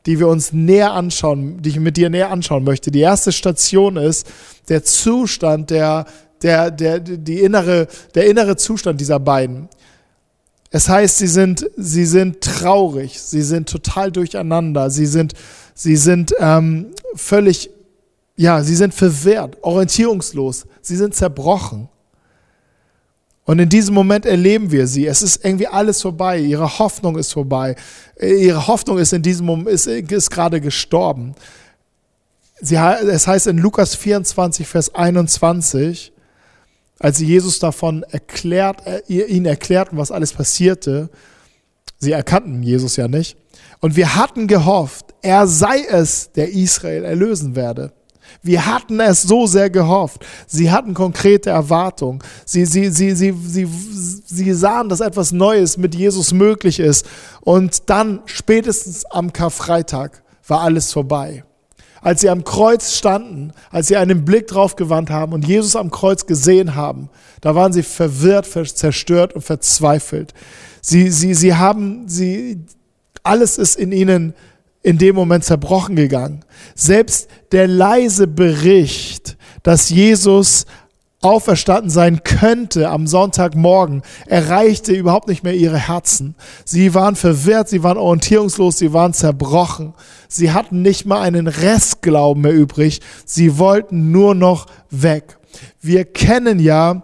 die 0.06 0.20
wir 0.20 0.28
uns 0.28 0.54
näher 0.54 0.94
anschauen, 0.94 1.62
die 1.62 1.70
ich 1.70 1.80
mit 1.80 1.98
dir 1.98 2.10
näher 2.10 2.32
anschauen 2.32 2.64
möchte. 2.64 2.92
Die 2.92 3.02
erste 3.02 3.32
Station 3.32 3.98
ist 3.98 4.28
der 4.70 4.84
Zustand, 4.84 5.70
der, 5.70 6.06
der, 6.42 6.72
der, 6.72 7.00
die 7.00 7.40
innere, 7.40 7.88
der 8.16 8.28
innere 8.28 8.58
Zustand 8.58 9.02
dieser 9.02 9.20
beiden. 9.20 9.70
Es 10.72 10.88
heißt, 10.88 11.18
sie 11.18 11.28
sind, 11.28 11.70
sie 11.78 12.06
sind 12.06 12.42
traurig, 12.42 13.20
sie 13.20 13.42
sind 13.42 13.68
total 13.68 14.12
durcheinander, 14.12 14.90
sie 14.90 15.08
sind, 15.08 15.34
sie 15.74 15.96
sind 15.96 16.34
ähm, 16.40 16.88
völlig, 17.16 17.72
ja, 18.36 18.62
sie 18.62 18.76
sind 18.76 18.94
verwehrt, 18.94 19.58
orientierungslos, 19.62 20.68
sie 20.82 20.96
sind 20.96 21.16
zerbrochen. 21.16 21.90
Und 23.46 23.58
in 23.58 23.68
diesem 23.68 23.96
Moment 23.96 24.28
erleben 24.28 24.70
wir 24.70 24.86
sie. 24.86 25.08
Es 25.08 25.24
ist 25.24 25.44
irgendwie 25.44 25.66
alles 25.66 26.04
vorbei. 26.04 26.38
Ihre 26.38 26.78
Hoffnung 26.78 27.18
ist 27.18 27.34
vorbei. 27.34 27.76
Ihre 28.22 28.68
Hoffnung 28.68 29.00
ist 29.00 29.12
in 29.12 29.24
diesem 29.24 29.48
Moment, 29.48 29.70
ist, 29.70 29.88
ist 29.88 30.30
gerade 30.30 30.62
gestorben. 30.62 31.34
Sie, 32.62 32.76
es 32.76 33.26
heißt 33.26 33.48
in 33.48 33.58
Lukas 33.58 33.96
24, 33.96 34.68
Vers 34.68 34.94
21, 34.94 36.12
als 37.00 37.18
sie 37.18 37.26
Jesus 37.26 37.60
davon 37.60 38.04
erklärt, 38.04 38.86
äh, 38.86 39.02
ihnen 39.08 39.46
erklärten, 39.46 39.98
was 39.98 40.12
alles 40.12 40.34
passierte, 40.34 41.10
sie 41.98 42.12
erkannten 42.12 42.62
Jesus 42.62 42.98
ja 42.98 43.08
nicht. 43.08 43.38
Und 43.80 43.96
wir 43.96 44.16
hatten 44.16 44.48
gehofft, 44.48 45.06
er 45.22 45.48
sei 45.48 45.82
es, 45.90 46.32
der 46.34 46.52
Israel 46.52 47.06
erlösen 47.06 47.56
werde. 47.56 47.94
Wir 48.44 48.66
hatten 48.66 49.00
es 49.00 49.24
so 49.24 49.48
sehr 49.48 49.70
gehofft. 49.70 50.26
Sie 50.46 50.70
hatten 50.70 50.94
konkrete 50.94 51.50
Erwartungen. 51.50 52.20
Sie, 52.46 52.66
sie, 52.66 52.90
sie, 52.90 53.16
sie, 53.16 53.34
sie, 53.34 53.68
sie 54.26 54.54
sahen, 54.54 54.88
dass 54.88 55.00
etwas 55.00 55.32
Neues 55.32 55.78
mit 55.78 55.96
Jesus 55.96 56.32
möglich 56.32 56.80
ist. 56.80 57.08
Und 57.42 57.90
dann, 57.90 58.22
spätestens 58.26 59.06
am 59.06 59.34
Karfreitag, 59.34 60.22
war 60.46 60.62
alles 60.62 60.94
vorbei 60.94 61.44
als 62.02 62.22
sie 62.22 62.30
am 62.30 62.44
Kreuz 62.44 62.94
standen, 62.94 63.52
als 63.72 63.88
sie 63.88 63.98
einen 63.98 64.26
Blick 64.26 64.48
drauf 64.48 64.76
gewandt 64.76 65.10
haben 65.10 65.34
und 65.34 65.48
Jesus 65.48 65.76
am 65.76 65.92
Kreuz 65.92 66.26
gesehen 66.26 66.76
haben, 66.76 67.10
da 67.42 67.56
waren 67.56 67.74
sie 67.74 67.84
verwirrt, 67.84 68.46
zerstört 68.46 69.34
und 69.34 69.42
verzweifelt. 69.42 70.34
Sie, 70.82 71.10
sie, 71.10 71.34
sie 71.34 71.56
haben, 71.56 72.08
sie, 72.08 72.66
alles 73.24 73.58
ist 73.58 73.76
in 73.76 73.92
ihnen 73.92 74.34
in 74.82 74.98
dem 74.98 75.16
Moment 75.16 75.44
zerbrochen 75.44 75.96
gegangen. 75.96 76.46
Selbst 76.74 77.30
der 77.52 77.68
leise 77.68 78.28
Bericht, 78.28 79.38
dass 79.64 79.90
Jesus 79.90 80.66
auferstanden 81.22 81.90
sein 81.90 82.24
könnte 82.24 82.90
am 82.90 83.06
Sonntagmorgen, 83.06 84.04
erreichte 84.26 84.94
überhaupt 84.94 85.28
nicht 85.28 85.44
mehr 85.44 85.54
ihre 85.54 85.78
Herzen. 85.78 86.36
Sie 86.64 86.94
waren 86.94 87.16
verwirrt, 87.16 87.68
sie 87.68 87.84
waren 87.84 87.98
orientierungslos, 87.98 88.78
sie 88.78 88.94
waren 88.94 89.14
zerbrochen. 89.14 89.94
Sie 90.30 90.52
hatten 90.52 90.82
nicht 90.82 91.06
mal 91.06 91.22
einen 91.22 91.48
Restglauben 91.48 92.44
mehr 92.44 92.54
übrig. 92.54 93.02
Sie 93.26 93.58
wollten 93.58 94.12
nur 94.12 94.34
noch 94.34 94.68
weg. 94.90 95.38
Wir 95.82 96.06
kennen 96.06 96.60
ja 96.60 97.04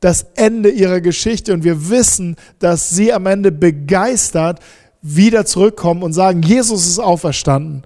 das 0.00 0.26
Ende 0.34 0.70
ihrer 0.70 1.00
Geschichte 1.00 1.52
und 1.52 1.64
wir 1.64 1.88
wissen, 1.88 2.36
dass 2.58 2.90
sie 2.90 3.12
am 3.12 3.26
Ende 3.26 3.52
begeistert 3.52 4.60
wieder 5.00 5.46
zurückkommen 5.46 6.02
und 6.02 6.12
sagen, 6.12 6.42
Jesus 6.42 6.86
ist 6.86 6.98
auferstanden. 6.98 7.84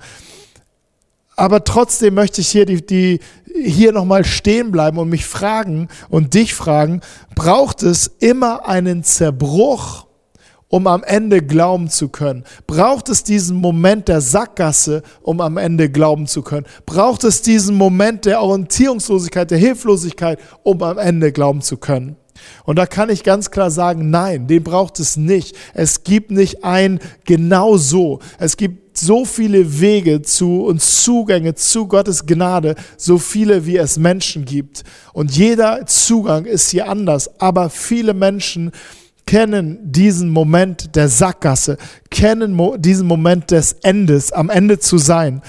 Aber 1.38 1.62
trotzdem 1.62 2.14
möchte 2.14 2.40
ich 2.40 2.49
hier, 2.49 2.66
die, 2.66 2.85
die, 2.85 3.21
hier 3.64 3.92
nochmal 3.92 4.25
stehen 4.25 4.73
bleiben 4.73 4.99
und 4.99 5.09
mich 5.09 5.25
fragen 5.25 5.87
und 6.09 6.35
dich 6.35 6.52
fragen, 6.52 7.00
braucht 7.37 7.85
es 7.85 8.09
immer 8.18 8.68
einen 8.68 9.04
Zerbruch, 9.04 10.09
um 10.66 10.88
am 10.88 11.04
Ende 11.04 11.40
glauben 11.40 11.90
zu 11.90 12.09
können? 12.09 12.42
Braucht 12.66 13.09
es 13.09 13.23
diesen 13.23 13.59
Moment 13.59 14.09
der 14.09 14.21
Sackgasse, 14.21 15.04
um 15.23 15.40
am 15.40 15.59
Ende 15.59 15.88
glauben 15.88 16.26
zu 16.26 16.42
können? 16.42 16.66
Braucht 16.87 17.23
es 17.23 17.40
diesen 17.40 17.76
Moment 17.76 18.25
der 18.25 18.42
Orientierungslosigkeit, 18.42 19.52
der 19.52 19.59
Hilflosigkeit, 19.59 20.40
um 20.64 20.83
am 20.83 20.99
Ende 20.99 21.30
glauben 21.30 21.61
zu 21.61 21.76
können? 21.76 22.16
Und 22.64 22.80
da 22.80 22.87
kann 22.87 23.11
ich 23.11 23.23
ganz 23.23 23.52
klar 23.52 23.71
sagen, 23.71 24.11
nein, 24.11 24.49
den 24.49 24.64
braucht 24.64 24.99
es 24.99 25.16
nicht. 25.16 25.57
Es 25.73 26.02
gibt 26.02 26.33
nicht 26.33 26.64
ein 26.64 26.99
genau 27.25 27.76
so. 27.76 28.18
Es 28.38 28.57
gibt 28.57 28.88
so 29.00 29.25
viele 29.25 29.81
Wege 29.81 30.23
zu 30.23 30.64
und 30.64 30.83
Zugänge 30.83 31.55
zu 31.55 31.87
Gottes 31.87 32.26
Gnade, 32.26 32.75
so 32.97 33.19
viele 33.19 33.67
wie 33.67 33.76
es 33.76 33.99
Menschen 33.99 34.45
gibt. 34.45 34.85
Und 35.12 35.37
jeder 35.37 35.87
Zugang 35.87 36.45
ist 36.45 36.71
hier 36.71 36.88
anders. 36.88 37.40
Aber 37.40 37.71
viele 37.71 38.14
Menschen 38.14 38.73
kennen 39.26 39.78
diesen 39.83 40.31
Moment 40.31 40.97
der 40.97 41.09
Sackgasse, 41.09 41.76
kennen 42.11 42.59
diesen 42.81 43.07
Moment 43.07 43.50
des 43.50 43.73
Endes, 43.83 44.33
am 44.33 44.49
Ende 44.49 44.78
zu 44.78 44.97
sein. 44.97 45.43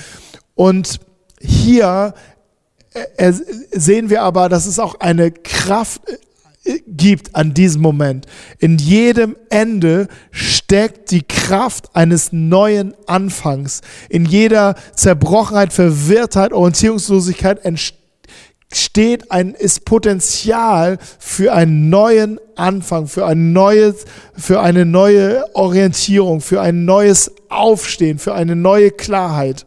Und 0.56 1.00
hier 1.40 2.14
äh, 2.94 3.34
sehen 3.72 4.10
wir 4.10 4.24
aber, 4.24 4.50
dass 4.50 4.66
es 4.66 4.80
auch 4.80 5.00
eine 5.00 5.32
Kraft 5.32 6.02
gibt 6.88 7.36
an 7.36 7.54
diesem 7.54 7.82
Moment. 7.82 8.26
In 8.60 8.78
jedem 8.78 9.36
Ende 9.50 10.08
steckt 10.32 11.12
die 11.12 11.24
Kraft 11.24 11.96
eines 11.96 12.32
neuen 12.32 12.94
Anfangs. 13.08 13.82
In 14.10 14.26
jeder 14.26 14.76
Zerbrochenheit, 14.96 15.74
Verwirrtheit, 15.74 16.54
Orientierungslosigkeit 16.54 17.60
steht 18.72 19.32
ein, 19.32 19.54
ist 19.56 19.86
Potenzial 19.86 21.00
für 21.18 21.54
einen 21.54 21.90
neuen 21.90 22.40
Anfang, 22.56 23.08
für 23.08 23.26
ein 23.26 23.52
neues, 23.54 24.06
für 24.38 24.62
eine 24.62 24.86
neue 24.86 25.44
Orientierung, 25.56 26.42
für 26.42 26.62
ein 26.62 26.86
neues 26.86 27.32
Aufstehen, 27.50 28.20
für 28.20 28.36
eine 28.36 28.56
neue 28.56 28.92
Klarheit. 28.92 29.66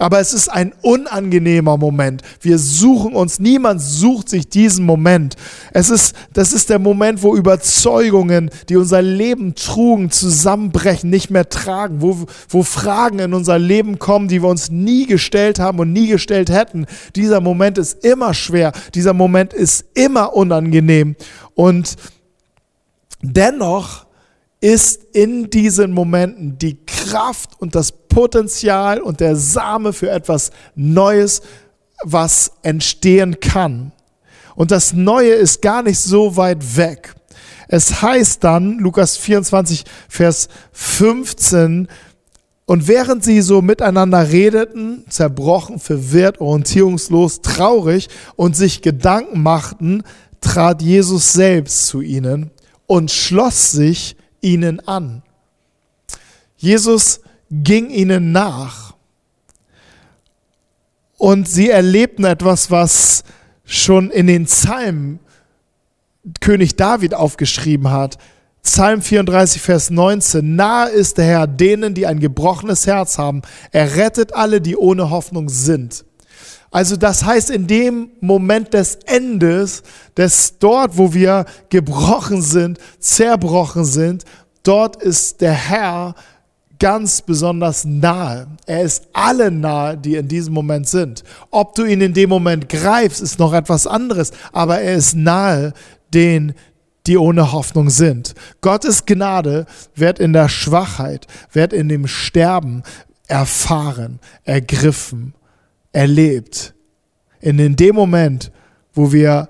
Aber 0.00 0.18
es 0.18 0.32
ist 0.32 0.48
ein 0.48 0.72
unangenehmer 0.80 1.76
Moment. 1.76 2.22
Wir 2.40 2.58
suchen 2.58 3.14
uns, 3.14 3.38
niemand 3.38 3.82
sucht 3.82 4.30
sich 4.30 4.48
diesen 4.48 4.86
Moment. 4.86 5.36
Es 5.74 5.90
ist, 5.90 6.16
das 6.32 6.54
ist 6.54 6.70
der 6.70 6.78
Moment, 6.78 7.22
wo 7.22 7.36
Überzeugungen, 7.36 8.50
die 8.70 8.76
unser 8.76 9.02
Leben 9.02 9.54
trugen, 9.54 10.10
zusammenbrechen, 10.10 11.10
nicht 11.10 11.30
mehr 11.30 11.50
tragen, 11.50 12.00
wo, 12.00 12.24
wo 12.48 12.62
Fragen 12.62 13.18
in 13.18 13.34
unser 13.34 13.58
Leben 13.58 13.98
kommen, 13.98 14.28
die 14.28 14.40
wir 14.40 14.48
uns 14.48 14.70
nie 14.70 15.04
gestellt 15.04 15.58
haben 15.58 15.78
und 15.78 15.92
nie 15.92 16.06
gestellt 16.06 16.48
hätten. 16.48 16.86
Dieser 17.14 17.42
Moment 17.42 17.76
ist 17.76 18.02
immer 18.02 18.32
schwer. 18.32 18.72
Dieser 18.94 19.12
Moment 19.12 19.52
ist 19.52 19.84
immer 19.92 20.34
unangenehm. 20.34 21.14
Und 21.54 21.96
dennoch 23.20 24.06
ist 24.62 25.04
in 25.12 25.50
diesen 25.50 25.92
Momenten 25.92 26.56
die 26.56 26.78
Kraft 26.86 27.60
und 27.60 27.74
das 27.74 27.99
Potenzial 28.10 29.00
und 29.00 29.20
der 29.20 29.36
Same 29.36 29.94
für 29.94 30.10
etwas 30.10 30.50
Neues, 30.74 31.40
was 32.02 32.52
entstehen 32.62 33.40
kann. 33.40 33.92
Und 34.54 34.70
das 34.70 34.92
Neue 34.92 35.32
ist 35.32 35.62
gar 35.62 35.82
nicht 35.82 35.98
so 35.98 36.36
weit 36.36 36.76
weg. 36.76 37.14
Es 37.68 38.02
heißt 38.02 38.44
dann, 38.44 38.78
Lukas 38.78 39.16
24, 39.16 39.84
Vers 40.08 40.48
15, 40.72 41.88
und 42.66 42.86
während 42.86 43.24
sie 43.24 43.40
so 43.40 43.62
miteinander 43.62 44.30
redeten, 44.30 45.04
zerbrochen, 45.08 45.80
verwirrt, 45.80 46.40
orientierungslos, 46.40 47.40
traurig 47.40 48.08
und 48.36 48.56
sich 48.56 48.82
Gedanken 48.82 49.42
machten, 49.42 50.02
trat 50.40 50.80
Jesus 50.80 51.32
selbst 51.32 51.86
zu 51.86 52.00
ihnen 52.00 52.50
und 52.86 53.10
schloss 53.10 53.72
sich 53.72 54.16
ihnen 54.40 54.80
an. 54.86 55.22
Jesus 56.56 57.20
ging 57.50 57.90
ihnen 57.90 58.32
nach. 58.32 58.94
Und 61.18 61.48
sie 61.48 61.68
erlebten 61.68 62.24
etwas, 62.24 62.70
was 62.70 63.24
schon 63.64 64.10
in 64.10 64.26
den 64.26 64.46
Psalmen 64.46 65.20
König 66.40 66.76
David 66.76 67.14
aufgeschrieben 67.14 67.90
hat. 67.90 68.18
Psalm 68.62 69.00
34, 69.02 69.60
Vers 69.60 69.90
19. 69.90 70.54
Nahe 70.54 70.90
ist 70.90 71.18
der 71.18 71.24
Herr 71.24 71.46
denen, 71.46 71.94
die 71.94 72.06
ein 72.06 72.20
gebrochenes 72.20 72.86
Herz 72.86 73.18
haben. 73.18 73.42
Er 73.72 73.96
rettet 73.96 74.34
alle, 74.34 74.60
die 74.60 74.76
ohne 74.76 75.10
Hoffnung 75.10 75.48
sind. 75.48 76.04
Also 76.70 76.96
das 76.96 77.24
heißt, 77.24 77.50
in 77.50 77.66
dem 77.66 78.10
Moment 78.20 78.74
des 78.74 78.96
Endes, 79.06 79.82
des 80.16 80.58
dort, 80.58 80.96
wo 80.96 81.12
wir 81.12 81.46
gebrochen 81.68 82.42
sind, 82.42 82.78
zerbrochen 83.00 83.84
sind, 83.84 84.24
dort 84.62 85.02
ist 85.02 85.40
der 85.40 85.52
Herr 85.52 86.14
ganz 86.80 87.22
besonders 87.22 87.84
nahe. 87.84 88.48
Er 88.66 88.82
ist 88.82 89.06
allen 89.12 89.60
nahe, 89.60 89.96
die 89.96 90.16
in 90.16 90.26
diesem 90.26 90.54
Moment 90.54 90.88
sind. 90.88 91.22
Ob 91.50 91.76
du 91.76 91.84
ihn 91.84 92.00
in 92.00 92.14
dem 92.14 92.28
Moment 92.28 92.68
greifst, 92.68 93.20
ist 93.20 93.38
noch 93.38 93.52
etwas 93.52 93.86
anderes, 93.86 94.32
aber 94.52 94.80
er 94.80 94.96
ist 94.96 95.14
nahe 95.14 95.72
denen, 96.12 96.54
die 97.06 97.16
ohne 97.16 97.52
Hoffnung 97.52 97.90
sind. 97.90 98.34
Gottes 98.60 99.06
Gnade 99.06 99.66
wird 99.94 100.18
in 100.18 100.32
der 100.32 100.48
Schwachheit, 100.48 101.26
wird 101.52 101.72
in 101.72 101.88
dem 101.88 102.06
Sterben 102.06 102.82
erfahren, 103.28 104.18
ergriffen 104.44 105.34
erlebt. 105.92 106.74
In, 107.40 107.58
in 107.58 107.76
dem 107.76 107.94
Moment, 107.94 108.52
wo 108.92 109.12
wir, 109.12 109.48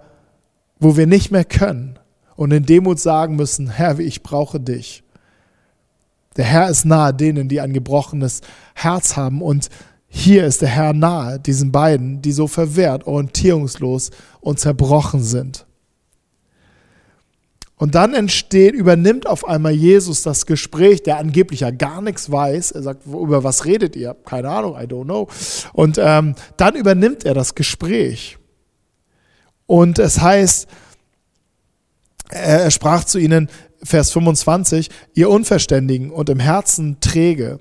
wo 0.79 0.97
wir 0.97 1.07
nicht 1.07 1.31
mehr 1.31 1.45
können 1.45 1.99
und 2.37 2.53
in 2.53 2.65
Demut 2.65 2.99
sagen 2.99 3.37
müssen, 3.37 3.71
Herr, 3.71 3.99
ich 3.99 4.23
brauche 4.23 4.61
dich. 4.61 5.03
Der 6.37 6.45
Herr 6.45 6.69
ist 6.69 6.85
nahe 6.85 7.13
denen, 7.13 7.49
die 7.49 7.61
ein 7.61 7.73
gebrochenes 7.73 8.41
Herz 8.75 9.17
haben 9.17 9.43
und 9.43 9.69
hier 10.07 10.45
ist 10.45 10.61
der 10.61 10.69
Herr 10.69 10.93
nahe 10.93 11.39
diesen 11.39 11.71
beiden, 11.71 12.21
die 12.21 12.33
so 12.33 12.47
verwehrt, 12.47 13.07
orientierungslos 13.07 14.11
und 14.41 14.59
zerbrochen 14.59 15.23
sind. 15.23 15.67
Und 17.77 17.95
dann 17.95 18.13
entsteht, 18.13 18.75
übernimmt 18.75 19.27
auf 19.27 19.49
einmal 19.49 19.73
Jesus 19.73 20.23
das 20.23 20.45
Gespräch, 20.45 21.03
der 21.03 21.17
angeblich 21.17 21.61
ja 21.61 21.71
gar 21.71 22.03
nichts 22.03 22.31
weiß. 22.31 22.73
Er 22.73 22.83
sagt, 22.83 23.07
über 23.07 23.43
was 23.43 23.65
redet 23.65 23.97
ihr? 23.97 24.15
Keine 24.27 24.51
Ahnung, 24.51 24.75
I 24.75 24.85
don't 24.85 25.05
know. 25.05 25.29
Und 25.73 25.97
ähm, 25.99 26.35
dann 26.59 26.75
übernimmt 26.75 27.25
er 27.25 27.33
das 27.33 27.55
Gespräch. 27.55 28.37
Und 29.65 29.99
es 29.99 30.21
heißt, 30.21 30.69
er 32.29 32.71
sprach 32.71 33.05
zu 33.05 33.19
ihnen, 33.19 33.49
Vers 33.83 34.13
25, 34.13 34.91
ihr 35.15 35.31
Unverständigen 35.31 36.11
und 36.11 36.29
im 36.29 36.41
Herzen 36.41 37.01
träge, 37.01 37.61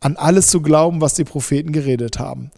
an 0.00 0.16
alles 0.16 0.46
zu 0.48 0.62
glauben, 0.62 1.00
was 1.00 1.14
die 1.14 1.24
Propheten 1.24 1.72
geredet 1.72 2.18
haben. 2.18 2.50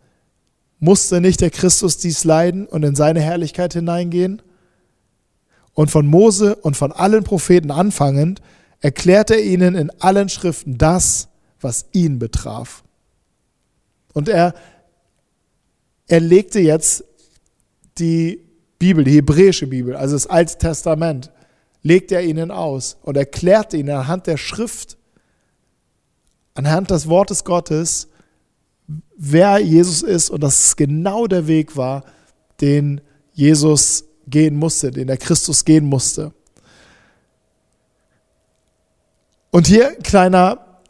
Musste 0.79 1.21
nicht 1.21 1.41
der 1.41 1.51
Christus 1.51 1.97
dies 1.97 2.25
leiden 2.25 2.67
und 2.67 2.85
in 2.85 2.95
seine 2.95 3.21
Herrlichkeit 3.21 3.73
hineingehen? 3.73 4.43
und 5.75 5.91
von 5.91 6.07
Mose 6.07 6.57
und 6.57 6.77
von 6.77 6.93
allen 6.93 7.25
Propheten 7.25 7.71
anfangend, 7.71 8.43
erklärte 8.81 9.35
er 9.35 9.45
ihnen 9.45 9.75
in 9.75 9.91
allen 10.01 10.29
Schriften 10.29 10.77
das, 10.77 11.29
was 11.61 11.87
ihn 11.93 12.19
betraf. 12.19 12.83
Und 14.12 14.29
er, 14.29 14.55
er 16.09 16.21
legte 16.21 16.61
jetzt 16.61 17.05
die 17.99 18.45
Bibel, 18.79 19.05
die 19.05 19.12
hebräische 19.12 19.67
Bibel, 19.67 19.95
also 19.95 20.15
das 20.15 20.27
Alte 20.27 20.59
Testament, 20.59 21.31
legte 21.83 22.14
er 22.14 22.23
ihnen 22.23 22.51
aus 22.51 22.97
und 23.03 23.16
erklärte 23.16 23.77
ihnen 23.77 23.90
anhand 23.90 24.27
der 24.27 24.37
Schrift, 24.37 24.97
anhand 26.55 26.90
des 26.90 27.09
Wortes 27.09 27.45
Gottes, 27.45 28.09
wer 29.16 29.59
Jesus 29.59 30.03
ist 30.03 30.31
und 30.31 30.42
dass 30.42 30.66
es 30.66 30.77
genau 30.77 31.27
der 31.27 31.47
Weg 31.47 31.77
war, 31.77 32.05
den 32.61 33.01
Jesus 33.33 34.05
gehen 34.27 34.57
musste, 34.57 34.90
den 34.90 35.07
der 35.07 35.16
Christus 35.16 35.64
gehen 35.64 35.87
musste. 35.87 36.33
Und 39.51 39.66
hier 39.66 39.95
kleiner, 39.97 40.81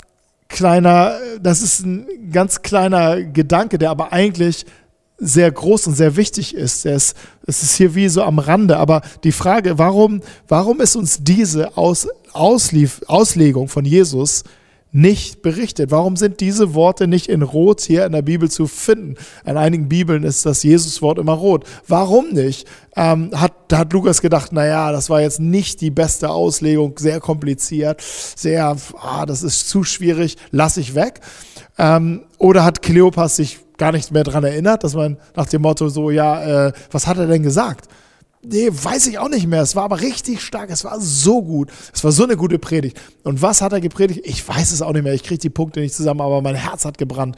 kleiner, 0.48 1.18
das 1.40 1.62
ist 1.62 1.80
ein 1.80 2.30
ganz 2.30 2.62
kleiner 2.62 3.22
Gedanke, 3.22 3.78
der 3.78 3.90
aber 3.90 4.12
eigentlich 4.12 4.66
sehr 5.18 5.50
groß 5.50 5.86
und 5.86 5.94
sehr 5.94 6.16
wichtig 6.16 6.54
ist. 6.54 6.84
Es 6.84 7.14
ist 7.46 7.76
hier 7.76 7.94
wie 7.94 8.08
so 8.08 8.22
am 8.22 8.38
Rande, 8.38 8.76
aber 8.76 9.02
die 9.24 9.32
Frage, 9.32 9.78
warum, 9.78 10.20
warum 10.48 10.80
ist 10.80 10.96
uns 10.96 11.18
diese 11.22 11.76
Aus, 11.76 12.08
Auslief, 12.32 13.02
Auslegung 13.06 13.68
von 13.68 13.84
Jesus 13.84 14.44
nicht 14.92 15.40
berichtet? 15.40 15.90
Warum 15.90 16.16
sind 16.16 16.40
diese 16.40 16.74
Worte 16.74 17.08
nicht 17.08 17.28
in 17.28 17.42
Rot 17.42 17.80
hier 17.80 18.04
in 18.04 18.12
der 18.12 18.22
Bibel 18.22 18.50
zu 18.50 18.66
finden? 18.66 19.16
In 19.44 19.56
einigen 19.56 19.88
Bibeln 19.88 20.22
ist 20.22 20.44
das 20.44 20.62
Jesuswort 20.62 21.18
immer 21.18 21.32
rot. 21.32 21.64
Warum 21.88 22.28
nicht? 22.28 22.68
Ähm, 22.94 23.30
hat, 23.34 23.54
hat 23.72 23.92
Lukas 23.92 24.20
gedacht, 24.20 24.52
naja, 24.52 24.92
das 24.92 25.08
war 25.08 25.22
jetzt 25.22 25.40
nicht 25.40 25.80
die 25.80 25.90
beste 25.90 26.28
Auslegung, 26.28 26.94
sehr 26.98 27.20
kompliziert, 27.20 28.02
sehr, 28.02 28.76
ah, 29.00 29.24
das 29.24 29.42
ist 29.42 29.68
zu 29.68 29.82
schwierig, 29.82 30.36
lass 30.50 30.76
ich 30.76 30.94
weg. 30.94 31.20
Ähm, 31.78 32.24
oder 32.36 32.64
hat 32.64 32.82
Kleopas 32.82 33.36
sich 33.36 33.60
gar 33.82 33.90
nicht 33.90 34.12
mehr 34.12 34.22
daran 34.22 34.44
erinnert, 34.44 34.84
dass 34.84 34.94
man 34.94 35.16
nach 35.34 35.46
dem 35.46 35.62
Motto 35.62 35.88
so, 35.88 36.12
ja, 36.12 36.68
äh, 36.68 36.72
was 36.92 37.08
hat 37.08 37.18
er 37.18 37.26
denn 37.26 37.42
gesagt? 37.42 37.88
Nee, 38.40 38.70
weiß 38.70 39.08
ich 39.08 39.18
auch 39.18 39.28
nicht 39.28 39.48
mehr. 39.48 39.60
Es 39.60 39.74
war 39.74 39.82
aber 39.82 40.00
richtig 40.00 40.40
stark. 40.40 40.70
Es 40.70 40.84
war 40.84 41.00
so 41.00 41.42
gut. 41.42 41.68
Es 41.92 42.04
war 42.04 42.12
so 42.12 42.22
eine 42.22 42.36
gute 42.36 42.60
Predigt. 42.60 43.00
Und 43.24 43.42
was 43.42 43.60
hat 43.60 43.72
er 43.72 43.80
gepredigt? 43.80 44.20
Ich 44.22 44.46
weiß 44.46 44.70
es 44.70 44.82
auch 44.82 44.92
nicht 44.92 45.02
mehr. 45.02 45.14
Ich 45.14 45.24
kriege 45.24 45.40
die 45.40 45.50
Punkte 45.50 45.80
nicht 45.80 45.96
zusammen, 45.96 46.20
aber 46.20 46.40
mein 46.42 46.54
Herz 46.54 46.84
hat 46.84 46.96
gebrannt. 46.96 47.34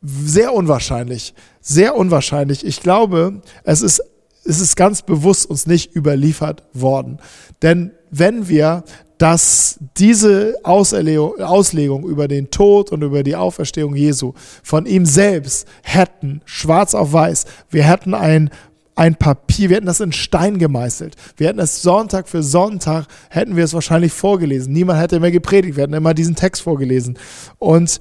Sehr 0.00 0.54
unwahrscheinlich. 0.54 1.34
Sehr 1.60 1.96
unwahrscheinlich. 1.96 2.64
Ich 2.64 2.80
glaube, 2.80 3.42
es 3.62 3.82
ist, 3.82 4.02
es 4.46 4.58
ist 4.58 4.74
ganz 4.74 5.02
bewusst 5.02 5.44
uns 5.44 5.66
nicht 5.66 5.94
überliefert 5.94 6.62
worden. 6.72 7.18
Denn 7.60 7.90
wenn 8.10 8.48
wir 8.48 8.84
dass 9.22 9.78
diese 9.98 10.56
Auslegung 10.64 12.08
über 12.08 12.26
den 12.26 12.50
Tod 12.50 12.90
und 12.90 13.02
über 13.02 13.22
die 13.22 13.36
Auferstehung 13.36 13.94
Jesu 13.94 14.32
von 14.64 14.84
ihm 14.84 15.06
selbst 15.06 15.68
hätten, 15.82 16.40
schwarz 16.44 16.92
auf 16.92 17.12
weiß, 17.12 17.44
wir 17.70 17.84
hätten 17.84 18.14
ein 18.14 18.50
ein 18.96 19.14
Papier, 19.14 19.70
wir 19.70 19.76
hätten 19.76 19.86
das 19.86 20.00
in 20.00 20.12
Stein 20.12 20.58
gemeißelt. 20.58 21.14
Wir 21.36 21.48
hätten 21.48 21.60
es 21.60 21.82
Sonntag 21.82 22.28
für 22.28 22.42
Sonntag, 22.42 23.06
hätten 23.30 23.56
wir 23.56 23.64
es 23.64 23.72
wahrscheinlich 23.72 24.12
vorgelesen. 24.12 24.72
Niemand 24.72 25.00
hätte 25.00 25.20
mehr 25.20 25.30
gepredigt, 25.30 25.76
wir 25.76 25.84
hätten 25.84 25.94
immer 25.94 26.14
diesen 26.14 26.34
Text 26.34 26.60
vorgelesen. 26.60 27.16
Und, 27.58 28.00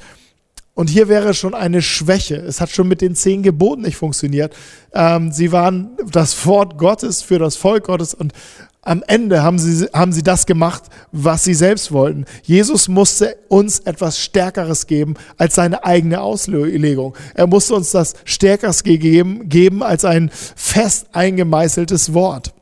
und 0.74 0.90
hier 0.90 1.08
wäre 1.08 1.34
schon 1.34 1.54
eine 1.54 1.82
Schwäche. 1.82 2.36
Es 2.36 2.60
hat 2.60 2.72
schon 2.72 2.90
mit 2.90 3.00
den 3.00 3.16
zehn 3.16 3.42
Geboten 3.42 3.84
nicht 3.84 3.96
funktioniert. 3.96 4.54
Ähm, 4.92 5.32
sie 5.32 5.52
waren 5.54 5.92
das 6.12 6.46
Wort 6.46 6.78
Gottes 6.78 7.22
für 7.22 7.40
das 7.40 7.56
Volk 7.56 7.86
Gottes 7.86 8.14
und 8.14 8.34
am 8.84 9.04
Ende 9.06 9.44
haben 9.44 9.60
sie, 9.60 9.86
haben 9.94 10.12
sie 10.12 10.24
das 10.24 10.48
gemacht, 10.48 10.84
was 11.12 11.44
sie 11.44 11.54
selbst 11.54 11.92
wollten. 11.92 12.26
Jesus 12.44 12.88
musste 12.88 13.38
uns 13.48 13.80
etwas 13.80 14.20
Stärkeres 14.20 14.88
geben 14.88 15.14
als 15.38 15.56
seine 15.56 15.84
eigene 15.86 16.22
Auslegung. 16.22 17.16
Er 17.36 17.46
musste 17.46 17.76
uns 17.76 17.92
das 17.92 18.16
Stärkeres 18.26 18.84
gegeben, 18.84 19.50
geben 19.50 19.84
als 19.84 20.04
ein 20.04 20.32
fest 20.56 21.08
eingemeißeltes 21.14 22.14
Wort. 22.14 22.54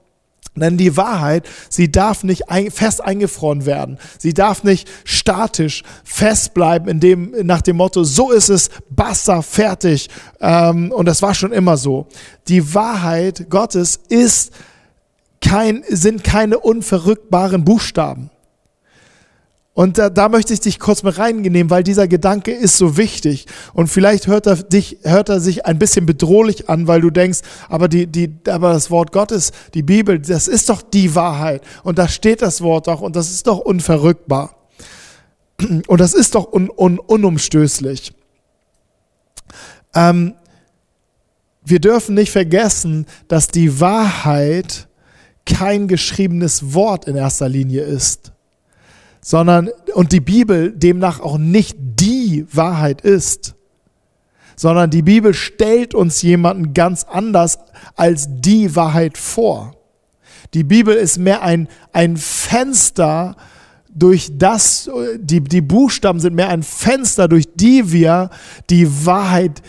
Denn 0.55 0.77
die 0.77 0.97
Wahrheit, 0.97 1.47
sie 1.69 1.89
darf 1.89 2.23
nicht 2.25 2.49
ein, 2.49 2.69
fest 2.69 3.01
eingefroren 3.01 3.65
werden. 3.65 3.97
Sie 4.17 4.33
darf 4.33 4.63
nicht 4.63 4.89
statisch 5.05 5.83
festbleiben, 6.03 6.89
in 6.89 6.99
dem, 6.99 7.33
nach 7.43 7.61
dem 7.61 7.77
Motto, 7.77 8.03
so 8.03 8.31
ist 8.31 8.49
es, 8.49 8.69
basta, 8.89 9.41
fertig. 9.41 10.09
Ähm, 10.41 10.91
und 10.91 11.05
das 11.05 11.21
war 11.21 11.33
schon 11.33 11.53
immer 11.53 11.77
so. 11.77 12.07
Die 12.49 12.73
Wahrheit 12.73 13.49
Gottes 13.49 14.01
ist 14.09 14.51
kein, 15.49 15.83
sind 15.89 16.23
keine 16.23 16.59
unverrückbaren 16.59 17.65
Buchstaben. 17.65 18.29
Und 19.73 19.97
da, 19.97 20.09
da 20.09 20.29
möchte 20.29 20.53
ich 20.53 20.59
dich 20.59 20.77
kurz 20.77 21.03
mit 21.03 21.17
reinnehmen, 21.17 21.69
weil 21.69 21.83
dieser 21.83 22.07
Gedanke 22.07 22.51
ist 22.51 22.77
so 22.77 22.97
wichtig. 22.97 23.45
Und 23.73 23.87
vielleicht 23.87 24.27
hört 24.27 24.45
er, 24.45 24.57
dich, 24.57 24.97
hört 25.03 25.29
er 25.29 25.39
sich 25.39 25.65
ein 25.65 25.79
bisschen 25.79 26.05
bedrohlich 26.05 26.69
an, 26.69 26.87
weil 26.87 27.01
du 27.01 27.09
denkst, 27.09 27.39
aber, 27.67 27.87
die, 27.87 28.05
die, 28.05 28.31
aber 28.47 28.73
das 28.73 28.91
Wort 28.91 29.11
Gottes, 29.11 29.51
die 29.73 29.81
Bibel, 29.81 30.19
das 30.19 30.47
ist 30.47 30.69
doch 30.69 30.81
die 30.81 31.15
Wahrheit. 31.15 31.63
Und 31.83 31.97
da 31.97 32.07
steht 32.07 32.41
das 32.41 32.61
Wort 32.61 32.87
doch 32.87 33.01
und 33.01 33.15
das 33.15 33.31
ist 33.31 33.47
doch 33.47 33.59
unverrückbar. 33.59 34.55
Und 35.87 35.99
das 35.99 36.13
ist 36.13 36.35
doch 36.35 36.51
un, 36.51 36.69
un, 36.69 36.99
unumstößlich. 36.99 38.13
Ähm, 39.95 40.35
wir 41.63 41.79
dürfen 41.79 42.15
nicht 42.15 42.31
vergessen, 42.31 43.05
dass 43.27 43.47
die 43.47 43.79
Wahrheit 43.79 44.88
kein 45.45 45.87
geschriebenes 45.87 46.73
Wort 46.73 47.05
in 47.05 47.15
erster 47.15 47.49
Linie 47.49 47.81
ist 47.81 48.31
sondern 49.21 49.69
und 49.93 50.11
die 50.11 50.21
Bibel 50.21 50.71
demnach 50.71 51.19
auch 51.19 51.37
nicht 51.37 51.77
die 51.79 52.45
Wahrheit 52.51 53.01
ist, 53.01 53.55
sondern 54.55 54.89
die 54.89 55.01
Bibel 55.01 55.33
stellt 55.33 55.93
uns 55.93 56.21
jemanden 56.21 56.73
ganz 56.73 57.03
anders 57.03 57.59
als 57.95 58.27
die 58.29 58.75
Wahrheit 58.75 59.17
vor. 59.17 59.75
Die 60.53 60.63
Bibel 60.63 60.95
ist 60.95 61.17
mehr 61.17 61.41
ein, 61.43 61.67
ein 61.93 62.17
Fenster, 62.17 63.35
durch 63.91 64.31
das, 64.37 64.89
die, 65.17 65.41
die 65.41 65.61
Buchstaben 65.61 66.19
sind 66.19 66.35
mehr 66.35 66.49
ein 66.49 66.63
Fenster, 66.63 67.27
durch 67.27 67.45
die 67.55 67.91
wir 67.91 68.29
die 68.69 69.05
Wahrheit 69.05 69.61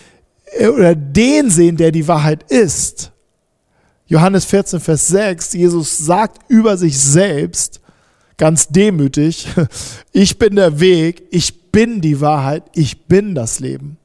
äh, 0.58 0.68
oder 0.68 0.94
den 0.94 1.50
sehen, 1.50 1.76
der 1.76 1.90
die 1.90 2.06
Wahrheit 2.06 2.44
ist. 2.50 3.12
Johannes 4.10 4.44
14, 4.44 4.80
Vers 4.80 5.06
6, 5.06 5.52
Jesus 5.52 5.98
sagt 5.98 6.40
über 6.48 6.76
sich 6.76 6.98
selbst, 6.98 7.80
ganz 8.36 8.66
demütig, 8.66 9.46
ich 10.12 10.36
bin 10.36 10.56
der 10.56 10.80
Weg, 10.80 11.22
ich 11.30 11.70
bin 11.70 12.00
die 12.00 12.20
Wahrheit, 12.20 12.64
ich 12.74 13.06
bin 13.06 13.36
das 13.36 13.60
Leben. 13.60 13.98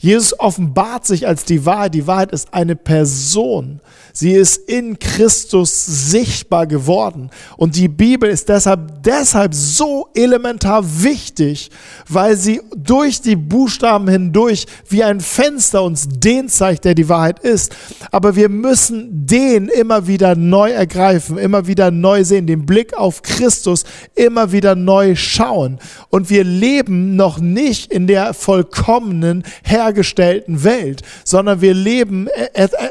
Jesus 0.00 0.38
offenbart 0.40 1.06
sich 1.06 1.28
als 1.28 1.44
die 1.44 1.64
Wahrheit. 1.64 1.94
Die 1.94 2.08
Wahrheit 2.08 2.32
ist 2.32 2.52
eine 2.52 2.74
Person. 2.74 3.80
Sie 4.16 4.30
ist 4.30 4.68
in 4.68 4.96
Christus 5.00 5.84
sichtbar 5.84 6.68
geworden. 6.68 7.30
Und 7.56 7.74
die 7.74 7.88
Bibel 7.88 8.30
ist 8.30 8.48
deshalb, 8.48 9.02
deshalb 9.02 9.52
so 9.52 10.08
elementar 10.14 10.84
wichtig, 11.02 11.68
weil 12.08 12.36
sie 12.36 12.60
durch 12.76 13.20
die 13.20 13.34
Buchstaben 13.34 14.06
hindurch 14.06 14.66
wie 14.88 15.02
ein 15.02 15.20
Fenster 15.20 15.82
uns 15.82 16.06
den 16.08 16.48
zeigt, 16.48 16.84
der 16.84 16.94
die 16.94 17.08
Wahrheit 17.08 17.40
ist. 17.40 17.74
Aber 18.12 18.36
wir 18.36 18.48
müssen 18.48 19.26
den 19.26 19.66
immer 19.66 20.06
wieder 20.06 20.36
neu 20.36 20.70
ergreifen, 20.70 21.36
immer 21.36 21.66
wieder 21.66 21.90
neu 21.90 22.22
sehen, 22.22 22.46
den 22.46 22.66
Blick 22.66 22.94
auf 22.96 23.22
Christus 23.22 23.82
immer 24.14 24.52
wieder 24.52 24.76
neu 24.76 25.16
schauen. 25.16 25.80
Und 26.10 26.30
wir 26.30 26.44
leben 26.44 27.16
noch 27.16 27.40
nicht 27.40 27.92
in 27.92 28.06
der 28.06 28.32
vollkommenen, 28.32 29.42
hergestellten 29.64 30.62
Welt, 30.62 31.02
sondern 31.24 31.60
wir 31.60 31.74
leben, 31.74 32.28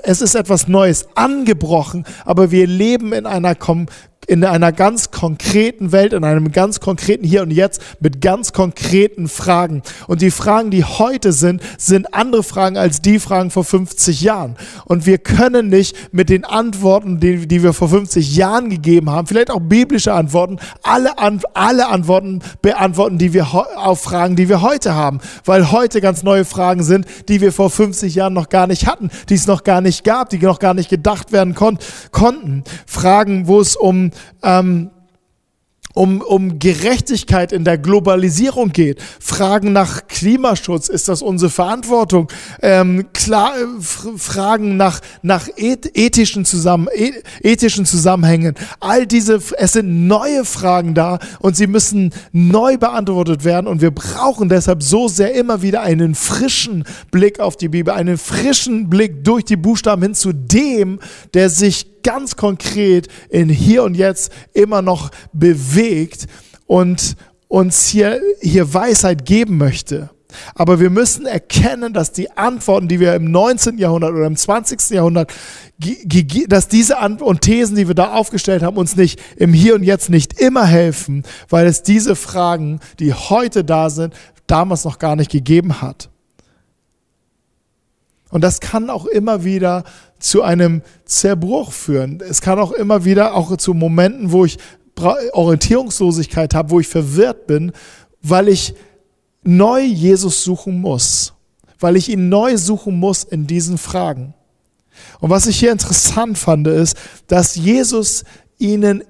es 0.03 0.21
ist 0.21 0.35
etwas 0.35 0.67
Neues 0.67 1.07
angebrochen, 1.15 2.05
aber 2.25 2.51
wir 2.51 2.67
leben 2.67 3.13
in 3.13 3.25
einer 3.25 3.55
in 4.27 4.43
einer 4.43 4.71
ganz 4.71 5.11
konkreten 5.11 5.91
Welt, 5.91 6.13
in 6.13 6.23
einem 6.23 6.51
ganz 6.51 6.79
konkreten 6.79 7.25
Hier 7.25 7.41
und 7.41 7.51
Jetzt 7.51 7.81
mit 7.99 8.21
ganz 8.21 8.53
konkreten 8.53 9.27
Fragen. 9.27 9.81
Und 10.07 10.21
die 10.21 10.31
Fragen, 10.31 10.71
die 10.71 10.83
heute 10.83 11.33
sind, 11.33 11.61
sind 11.77 12.13
andere 12.13 12.43
Fragen 12.43 12.77
als 12.77 13.01
die 13.01 13.19
Fragen 13.19 13.51
vor 13.51 13.63
50 13.63 14.21
Jahren. 14.21 14.55
Und 14.85 15.05
wir 15.05 15.17
können 15.17 15.69
nicht 15.69 16.13
mit 16.13 16.29
den 16.29 16.45
Antworten, 16.45 17.19
die, 17.19 17.47
die 17.47 17.63
wir 17.63 17.73
vor 17.73 17.89
50 17.89 18.35
Jahren 18.35 18.69
gegeben 18.69 19.09
haben, 19.09 19.27
vielleicht 19.27 19.51
auch 19.51 19.59
biblische 19.59 20.13
Antworten, 20.13 20.57
alle, 20.81 21.11
alle 21.53 21.87
Antworten 21.87 22.41
beantworten, 22.61 23.17
die 23.17 23.33
wir 23.33 23.47
auf 23.53 24.01
Fragen, 24.01 24.35
die 24.35 24.49
wir 24.49 24.61
heute 24.61 24.95
haben. 24.95 25.19
Weil 25.45 25.71
heute 25.71 26.01
ganz 26.01 26.23
neue 26.23 26.45
Fragen 26.45 26.83
sind, 26.83 27.05
die 27.27 27.41
wir 27.41 27.51
vor 27.51 27.69
50 27.69 28.15
Jahren 28.15 28.33
noch 28.33 28.49
gar 28.49 28.67
nicht 28.67 28.87
hatten, 28.87 29.09
die 29.29 29.35
es 29.35 29.47
noch 29.47 29.63
gar 29.63 29.81
nicht 29.81 30.03
gab, 30.03 30.29
die 30.29 30.37
noch 30.37 30.59
gar 30.59 30.73
nicht 30.73 30.89
gedacht 30.89 31.31
werden 31.31 31.55
kon 31.55 31.77
konnten. 32.11 32.63
Fragen, 32.85 33.47
wo 33.47 33.59
es 33.59 33.75
um 33.75 34.11
ähm, 34.41 34.91
um, 35.93 36.21
um 36.21 36.59
Gerechtigkeit 36.59 37.51
in 37.51 37.63
der 37.63 37.77
Globalisierung 37.77 38.69
geht, 38.69 39.01
Fragen 39.19 39.73
nach 39.73 40.07
Klimaschutz, 40.07 40.89
ist 40.89 41.07
das 41.07 41.21
unsere 41.21 41.51
Verantwortung, 41.51 42.31
ähm, 42.61 43.05
klar, 43.13 43.53
äh, 43.57 43.81
Fragen 44.17 44.75
nach, 44.75 45.01
nach 45.21 45.47
ethischen, 45.55 46.45
Zusammen, 46.45 46.87
ethischen 47.41 47.85
Zusammenhängen, 47.85 48.55
all 48.79 49.05
diese, 49.05 49.39
es 49.57 49.73
sind 49.73 50.07
neue 50.07 50.45
Fragen 50.45 50.93
da 50.95 51.19
und 51.39 51.55
sie 51.55 51.67
müssen 51.67 52.11
neu 52.31 52.77
beantwortet 52.77 53.43
werden 53.43 53.67
und 53.67 53.81
wir 53.81 53.91
brauchen 53.91 54.49
deshalb 54.49 54.81
so 54.81 55.07
sehr 55.07 55.33
immer 55.35 55.61
wieder 55.61 55.81
einen 55.81 56.15
frischen 56.15 56.85
Blick 57.11 57.39
auf 57.39 57.55
die 57.55 57.69
Bibel, 57.69 57.93
einen 57.93 58.17
frischen 58.17 58.89
Blick 58.89 59.23
durch 59.23 59.45
die 59.45 59.57
Buchstaben 59.57 60.01
hin 60.01 60.15
zu 60.15 60.33
dem, 60.33 60.99
der 61.33 61.49
sich 61.49 61.92
ganz 62.03 62.35
konkret 62.35 63.07
in 63.29 63.49
hier 63.49 63.83
und 63.83 63.95
jetzt 63.95 64.31
immer 64.53 64.81
noch 64.81 65.11
bewegt 65.31 66.27
und 66.67 67.15
uns 67.47 67.87
hier, 67.87 68.19
hier 68.41 68.73
Weisheit 68.73 69.25
geben 69.25 69.57
möchte. 69.57 70.09
Aber 70.55 70.79
wir 70.79 70.89
müssen 70.89 71.25
erkennen, 71.25 71.93
dass 71.93 72.11
die 72.11 72.31
Antworten, 72.31 72.87
die 72.87 72.99
wir 72.99 73.15
im 73.15 73.31
19. 73.31 73.77
Jahrhundert 73.77 74.11
oder 74.11 74.25
im 74.25 74.35
20. 74.35 74.89
Jahrhundert, 74.89 75.31
dass 76.47 76.67
diese 76.67 76.97
Antworten 76.97 77.29
und 77.29 77.41
Thesen, 77.41 77.75
die 77.75 77.87
wir 77.87 77.95
da 77.95 78.13
aufgestellt 78.13 78.63
haben, 78.63 78.77
uns 78.77 78.95
nicht 78.95 79.21
im 79.35 79.53
Hier 79.53 79.75
und 79.75 79.83
Jetzt 79.83 80.09
nicht 80.09 80.39
immer 80.39 80.65
helfen, 80.65 81.23
weil 81.49 81.67
es 81.67 81.83
diese 81.83 82.15
Fragen, 82.15 82.79
die 82.99 83.13
heute 83.13 83.63
da 83.63 83.89
sind, 83.89 84.13
damals 84.47 84.83
noch 84.85 84.99
gar 84.99 85.15
nicht 85.15 85.31
gegeben 85.31 85.81
hat. 85.81 86.09
Und 88.29 88.43
das 88.43 88.59
kann 88.59 88.89
auch 88.89 89.05
immer 89.05 89.43
wieder 89.43 89.83
zu 90.23 90.41
einem 90.41 90.81
Zerbruch 91.05 91.73
führen. 91.73 92.21
Es 92.27 92.39
kann 92.41 92.57
auch 92.57 92.71
immer 92.71 93.03
wieder 93.03 93.35
auch 93.35 93.55
zu 93.57 93.73
Momenten, 93.73 94.31
wo 94.31 94.45
ich 94.45 94.57
Orientierungslosigkeit 95.33 96.53
habe, 96.53 96.69
wo 96.69 96.79
ich 96.79 96.87
verwirrt 96.87 97.45
bin, 97.45 97.73
weil 98.21 98.47
ich 98.47 98.73
neu 99.43 99.81
Jesus 99.81 100.43
suchen 100.45 100.79
muss, 100.79 101.33
weil 101.77 101.97
ich 101.97 102.07
ihn 102.07 102.29
neu 102.29 102.57
suchen 102.57 102.97
muss 102.97 103.25
in 103.25 103.47
diesen 103.47 103.77
Fragen. 103.77 104.33
Und 105.19 105.29
was 105.29 105.45
ich 105.45 105.59
hier 105.59 105.73
interessant 105.73 106.37
fand, 106.37 106.67
ist, 106.67 106.95
dass 107.27 107.55
Jesus 107.55 108.23
ihnen 108.57 109.03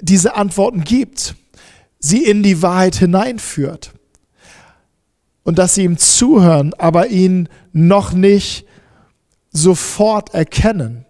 diese 0.00 0.36
Antworten 0.36 0.84
gibt, 0.84 1.34
sie 1.98 2.22
in 2.22 2.44
die 2.44 2.62
Wahrheit 2.62 2.94
hineinführt 2.94 3.92
und 5.42 5.58
dass 5.58 5.74
sie 5.74 5.82
ihm 5.82 5.98
zuhören, 5.98 6.74
aber 6.74 7.08
ihn 7.08 7.48
noch 7.72 8.12
nicht 8.12 8.66
sofort 9.56 10.34
erkennen. 10.34 11.04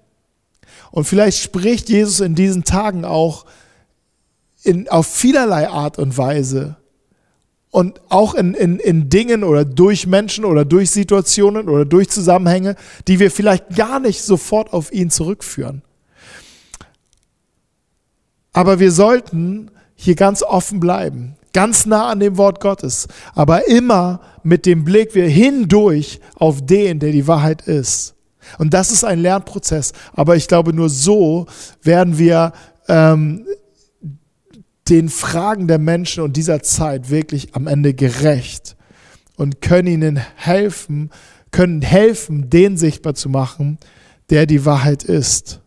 Und 0.90 1.04
vielleicht 1.04 1.38
spricht 1.38 1.88
Jesus 1.88 2.20
in 2.20 2.34
diesen 2.34 2.64
Tagen 2.64 3.04
auch 3.04 3.44
in, 4.62 4.88
auf 4.88 5.06
vielerlei 5.06 5.68
Art 5.68 5.98
und 5.98 6.16
Weise 6.16 6.76
und 7.70 8.00
auch 8.08 8.34
in, 8.34 8.54
in, 8.54 8.78
in 8.78 9.10
Dingen 9.10 9.44
oder 9.44 9.64
durch 9.64 10.06
Menschen 10.06 10.44
oder 10.44 10.64
durch 10.64 10.90
Situationen 10.90 11.68
oder 11.68 11.84
durch 11.84 12.08
Zusammenhänge, 12.08 12.76
die 13.06 13.20
wir 13.20 13.30
vielleicht 13.30 13.76
gar 13.76 14.00
nicht 14.00 14.22
sofort 14.22 14.72
auf 14.72 14.92
ihn 14.92 15.10
zurückführen. 15.10 15.82
Aber 18.52 18.80
wir 18.80 18.90
sollten 18.90 19.70
hier 19.94 20.14
ganz 20.14 20.42
offen 20.42 20.80
bleiben 20.80 21.36
ganz 21.56 21.86
nah 21.86 22.08
an 22.08 22.20
dem 22.20 22.36
Wort 22.36 22.60
Gottes, 22.60 23.08
aber 23.34 23.66
immer 23.66 24.20
mit 24.42 24.66
dem 24.66 24.84
Blick 24.84 25.14
wir 25.14 25.26
hindurch 25.26 26.20
auf 26.34 26.66
den, 26.66 26.98
der 26.98 27.12
die 27.12 27.26
Wahrheit 27.26 27.62
ist. 27.62 28.14
Und 28.58 28.74
das 28.74 28.90
ist 28.90 29.04
ein 29.04 29.18
Lernprozess, 29.18 29.92
aber 30.12 30.36
ich 30.36 30.48
glaube, 30.48 30.72
nur 30.72 30.88
so 30.88 31.46
werden 31.82 32.18
wir 32.18 32.52
ähm, 32.88 33.46
den 34.88 35.08
Fragen 35.08 35.68
der 35.68 35.78
Menschen 35.78 36.22
und 36.22 36.36
dieser 36.36 36.62
Zeit 36.62 37.10
wirklich 37.10 37.54
am 37.54 37.66
Ende 37.66 37.94
gerecht 37.94 38.76
und 39.36 39.60
können 39.60 39.88
ihnen 39.88 40.16
helfen, 40.36 41.10
können 41.50 41.82
helfen, 41.82 42.50
den 42.50 42.76
sichtbar 42.76 43.14
zu 43.14 43.28
machen, 43.28 43.78
der 44.30 44.46
die 44.46 44.64
Wahrheit 44.64 45.02
ist. 45.02 45.60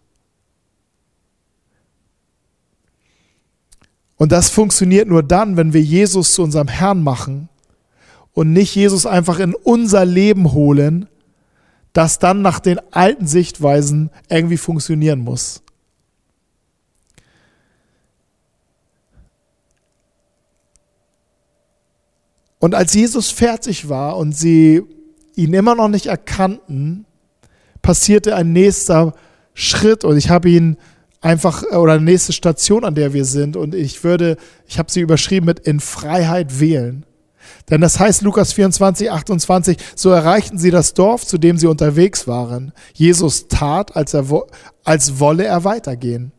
Und 4.16 4.32
das 4.34 4.50
funktioniert 4.50 5.08
nur 5.08 5.24
dann, 5.24 5.56
wenn 5.56 5.74
wir 5.74 5.82
Jesus 5.82 6.34
zu 6.34 6.44
unserem 6.44 6.68
Herrn 6.68 7.04
machen 7.04 7.48
und 8.34 8.52
nicht 8.52 8.76
Jesus 8.76 9.06
einfach 9.06 9.40
in 9.40 9.56
unser 9.56 10.04
Leben 10.04 10.52
holen, 10.52 11.08
das 11.94 12.20
dann 12.20 12.42
nach 12.42 12.60
den 12.60 12.80
alten 12.92 13.28
Sichtweisen 13.28 14.12
irgendwie 14.30 14.58
funktionieren 14.58 15.20
muss. 15.20 15.64
Und 22.60 22.76
als 22.76 22.94
Jesus 22.94 23.32
fertig 23.32 23.88
war 23.88 24.18
und 24.18 24.34
sie 24.34 24.84
ihn 25.36 25.54
immer 25.54 25.76
noch 25.76 25.88
nicht 25.88 26.08
erkannten, 26.08 27.06
passierte 27.82 28.36
ein 28.36 28.52
nächster 28.52 29.16
Schritt 29.54 30.04
und 30.04 30.18
ich 30.18 30.30
habe 30.30 30.50
ihn 30.50 30.78
einfach 31.22 31.64
oder 31.64 31.94
eine 31.94 32.04
nächste 32.04 32.34
Station, 32.34 32.84
an 32.84 32.96
der 32.96 33.14
wir 33.14 33.26
sind 33.26 33.56
und 33.56 33.74
ich 33.74 34.04
würde, 34.04 34.38
ich 34.68 34.78
habe 34.78 34.92
sie 34.92 35.00
überschrieben 35.00 35.46
mit 35.46 35.60
in 35.60 35.80
Freiheit 35.80 36.60
wählen. 36.60 37.06
Denn 37.70 37.82
das 37.82 38.00
heißt 38.00 38.22
Lukas 38.22 38.54
24, 38.54 39.12
28, 39.12 39.78
so 39.96 40.10
erreichten 40.10 40.58
sie 40.58 40.72
das 40.72 40.94
Dorf, 40.94 41.26
zu 41.26 41.38
dem 41.38 41.58
sie 41.58 41.68
unterwegs 41.68 42.28
waren. 42.28 42.74
Jesus 42.94 43.48
tat, 43.48 43.96
als, 43.96 44.14
er, 44.14 44.26
als 44.84 45.20
wolle 45.20 45.46
er 45.46 45.64
weitergehen. 45.64 46.32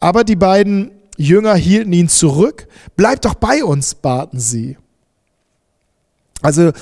Aber 0.00 0.24
die 0.24 0.36
beiden 0.36 0.92
Jünger 1.16 1.54
hielten 1.54 1.92
ihn 1.92 2.08
zurück. 2.08 2.66
Bleib 2.96 3.20
doch 3.22 3.34
bei 3.34 3.62
uns, 3.62 3.94
baten 3.94 4.40
sie. 4.40 4.78
Also 6.42 6.72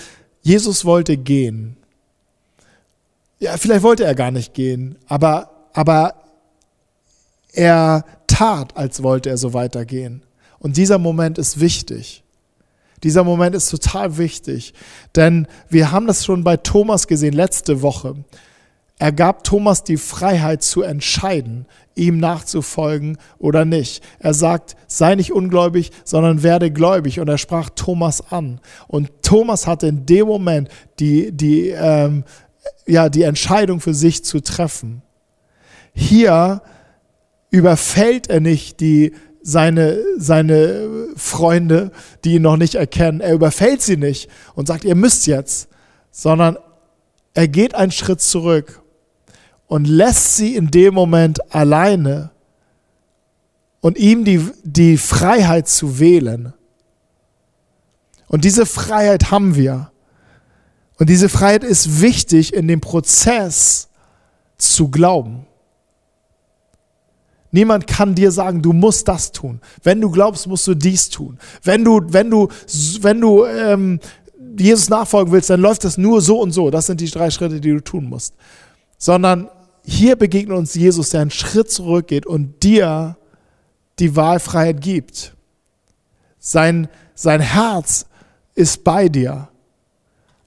Jesus 0.43 0.85
wollte 0.85 1.17
gehen. 1.17 1.77
Ja, 3.41 3.57
vielleicht 3.57 3.83
wollte 3.83 4.05
er 4.05 4.15
gar 4.15 4.31
nicht 4.31 4.55
gehen, 4.55 4.97
aber, 5.07 5.51
aber 5.73 6.15
er 7.53 8.05
tat, 8.27 8.77
als 8.77 9.03
wollte 9.03 9.31
er 9.31 9.37
so 9.37 9.53
weitergehen. 9.53 10.23
Und 10.59 10.77
dieser 10.77 10.99
Moment 10.99 11.39
ist 11.39 11.61
wichtig. 11.61 12.25
Dieser 13.03 13.25
Moment 13.25 13.55
ist 13.55 13.69
total 13.71 14.19
wichtig, 14.19 14.75
denn 15.15 15.47
wir 15.69 15.93
haben 15.93 16.07
das 16.07 16.25
schon 16.25 16.45
bei 16.45 16.57
Thomas 16.57 17.07
gesehen 17.07 17.35
letzte 17.35 17.83
Woche. 17.83 18.17
Er 18.99 19.13
gab 19.13 19.45
Thomas 19.45 19.85
die 19.85 19.97
Freiheit 19.97 20.63
zu 20.63 20.83
entscheiden, 20.83 21.67
ihm 21.95 22.19
nachzufolgen 22.19 23.19
oder 23.39 23.65
nicht. 23.65 24.03
Er 24.19 24.35
sagt, 24.35 24.77
sei 24.89 25.15
nicht 25.15 25.33
ungläubig, 25.33 25.93
sondern 26.05 26.43
werde 26.43 26.73
gläubig. 26.73 27.21
Und 27.21 27.29
er 27.29 27.39
sprach 27.39 27.71
Thomas 27.71 28.33
an. 28.33 28.61
Und 28.89 29.11
Thomas 29.23 29.69
hatte 29.69 29.87
in 29.87 30.05
dem 30.05 30.27
Moment 30.27 30.69
die, 30.99 31.31
die, 31.31 31.69
ähm, 31.69 32.25
ja, 32.87 33.09
die 33.09 33.23
Entscheidung 33.23 33.81
für 33.81 33.95
sich 33.95 34.25
zu 34.25 34.41
treffen. 34.41 35.03
Hier 35.95 36.63
überfällt 37.51 38.29
er 38.29 38.41
nicht 38.41 38.81
die, 38.81 39.15
seine, 39.43 39.99
seine 40.19 41.09
Freunde, 41.17 41.91
die 42.25 42.35
ihn 42.35 42.43
noch 42.43 42.57
nicht 42.57 42.75
erkennen. 42.75 43.21
Er 43.21 43.35
überfällt 43.35 43.83
sie 43.83 43.97
nicht 43.97 44.29
und 44.55 44.67
sagt, 44.67 44.85
ihr 44.85 44.95
müsst 44.95 45.27
jetzt, 45.27 45.69
sondern 46.11 46.57
er 47.35 47.49
geht 47.49 47.75
einen 47.75 47.93
Schritt 47.93 48.21
zurück 48.21 48.83
und 49.67 49.87
lässt 49.87 50.37
sie 50.37 50.57
in 50.57 50.71
dem 50.71 50.95
Moment 50.95 51.55
alleine 51.55 52.31
und 53.81 53.97
ihm 53.99 54.25
die, 54.25 54.45
die 54.65 54.97
Freiheit 54.97 55.69
zu 55.69 55.99
wählen. 56.01 56.53
Und 58.27 58.45
diese 58.45 58.67
Freiheit 58.67 59.31
haben 59.31 59.55
wir. 59.55 59.91
Und 60.99 61.09
diese 61.09 61.29
Freiheit 61.29 61.65
ist 61.65 62.01
wichtig 62.01 62.53
in 62.53 62.67
dem 62.67 62.81
Prozess 62.81 63.89
zu 64.57 64.91
glauben. 64.91 65.47
Niemand 67.51 67.87
kann 67.87 68.15
dir 68.15 68.31
sagen, 68.31 68.61
du 68.61 68.73
musst 68.73 69.09
das 69.09 69.33
tun. 69.33 69.61
Wenn 69.83 70.01
du 70.01 70.11
glaubst, 70.11 70.47
musst 70.47 70.67
du 70.67 70.75
dies 70.75 71.09
tun. 71.09 71.39
Wenn 71.63 71.85
du, 71.85 72.01
wenn 72.09 72.31
du, 72.31 72.49
wenn 73.01 73.21
du 73.21 73.45
ähm, 73.47 74.01
Jesus 74.59 74.89
nachfolgen 74.89 75.33
willst, 75.33 75.51
dann 75.51 75.61
läuft 75.61 75.85
das 75.85 75.97
nur 75.97 76.21
so 76.21 76.41
und 76.41 76.53
so. 76.53 76.71
Das 76.71 76.87
sind 76.87 77.01
die 77.01 77.11
drei 77.11 77.31
Schritte, 77.31 77.61
die 77.61 77.71
du 77.71 77.83
tun 77.83 78.05
musst. 78.05 78.35
Sondern 78.99 79.49
hier 79.85 80.17
begegnet 80.17 80.59
uns 80.59 80.75
Jesus, 80.75 81.11
der 81.11 81.23
einen 81.23 81.31
Schritt 81.31 81.71
zurückgeht 81.71 82.27
und 82.27 82.63
dir 82.63 83.17
die 83.99 84.15
Wahlfreiheit 84.15 84.81
gibt. 84.81 85.35
Sein, 86.39 86.89
sein 87.15 87.41
Herz 87.41 88.07
ist 88.55 88.85
bei 88.85 89.09
dir, 89.09 89.49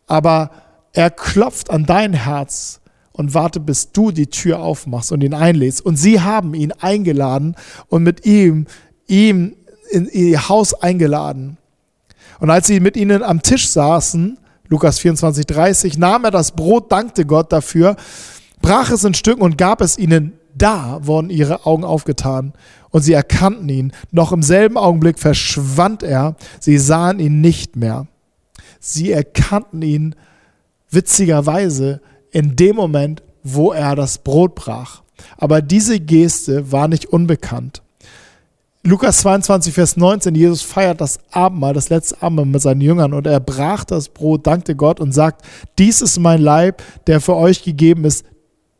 aber 0.05 0.51
er 0.93 1.09
klopft 1.09 1.69
an 1.69 1.85
dein 1.85 2.13
Herz 2.13 2.80
und 3.21 3.35
warte, 3.35 3.59
bis 3.59 3.91
du 3.91 4.09
die 4.09 4.25
Tür 4.25 4.61
aufmachst 4.61 5.11
und 5.11 5.23
ihn 5.23 5.35
einlädst. 5.35 5.85
Und 5.85 5.95
sie 5.95 6.21
haben 6.21 6.55
ihn 6.55 6.71
eingeladen 6.71 7.55
und 7.87 8.01
mit 8.01 8.25
ihm, 8.25 8.65
ihm 9.07 9.55
in 9.91 10.09
ihr 10.09 10.49
Haus 10.49 10.73
eingeladen. 10.73 11.57
Und 12.39 12.49
als 12.49 12.65
sie 12.65 12.79
mit 12.79 12.97
ihnen 12.97 13.21
am 13.21 13.43
Tisch 13.43 13.69
saßen, 13.69 14.39
Lukas 14.69 14.97
24, 14.97 15.45
30, 15.45 15.97
nahm 15.99 16.25
er 16.25 16.31
das 16.31 16.53
Brot, 16.53 16.91
dankte 16.91 17.27
Gott 17.27 17.51
dafür, 17.51 17.95
brach 18.59 18.89
es 18.89 19.03
in 19.03 19.13
Stücken 19.13 19.43
und 19.43 19.55
gab 19.55 19.81
es 19.81 19.99
ihnen. 19.99 20.33
Da 20.55 20.99
wurden 21.03 21.29
ihre 21.29 21.67
Augen 21.67 21.83
aufgetan 21.83 22.53
und 22.89 23.03
sie 23.03 23.13
erkannten 23.13 23.69
ihn. 23.69 23.93
Noch 24.09 24.31
im 24.31 24.41
selben 24.41 24.77
Augenblick 24.77 25.19
verschwand 25.19 26.01
er. 26.01 26.35
Sie 26.59 26.79
sahen 26.79 27.19
ihn 27.19 27.39
nicht 27.39 27.75
mehr. 27.75 28.07
Sie 28.79 29.11
erkannten 29.11 29.83
ihn 29.83 30.15
witzigerweise 30.89 32.01
in 32.31 32.55
dem 32.55 32.75
Moment, 32.75 33.23
wo 33.43 33.71
er 33.71 33.95
das 33.95 34.17
Brot 34.17 34.55
brach. 34.55 35.01
Aber 35.37 35.61
diese 35.61 35.99
Geste 35.99 36.71
war 36.71 36.87
nicht 36.87 37.05
unbekannt. 37.05 37.81
Lukas 38.83 39.19
22, 39.21 39.75
Vers 39.75 39.95
19, 39.95 40.33
Jesus 40.33 40.63
feiert 40.63 41.01
das 41.01 41.19
Abendmahl, 41.29 41.75
das 41.75 41.89
letzte 41.89 42.19
Abendmahl 42.23 42.47
mit 42.47 42.61
seinen 42.63 42.81
Jüngern 42.81 43.13
und 43.13 43.27
er 43.27 43.39
brach 43.39 43.83
das 43.83 44.09
Brot, 44.09 44.47
dankte 44.47 44.75
Gott 44.75 44.99
und 44.99 45.11
sagt, 45.11 45.45
dies 45.77 46.01
ist 46.01 46.17
mein 46.17 46.41
Leib, 46.41 46.81
der 47.05 47.21
für 47.21 47.35
euch 47.35 47.61
gegeben 47.61 48.05
ist, 48.05 48.25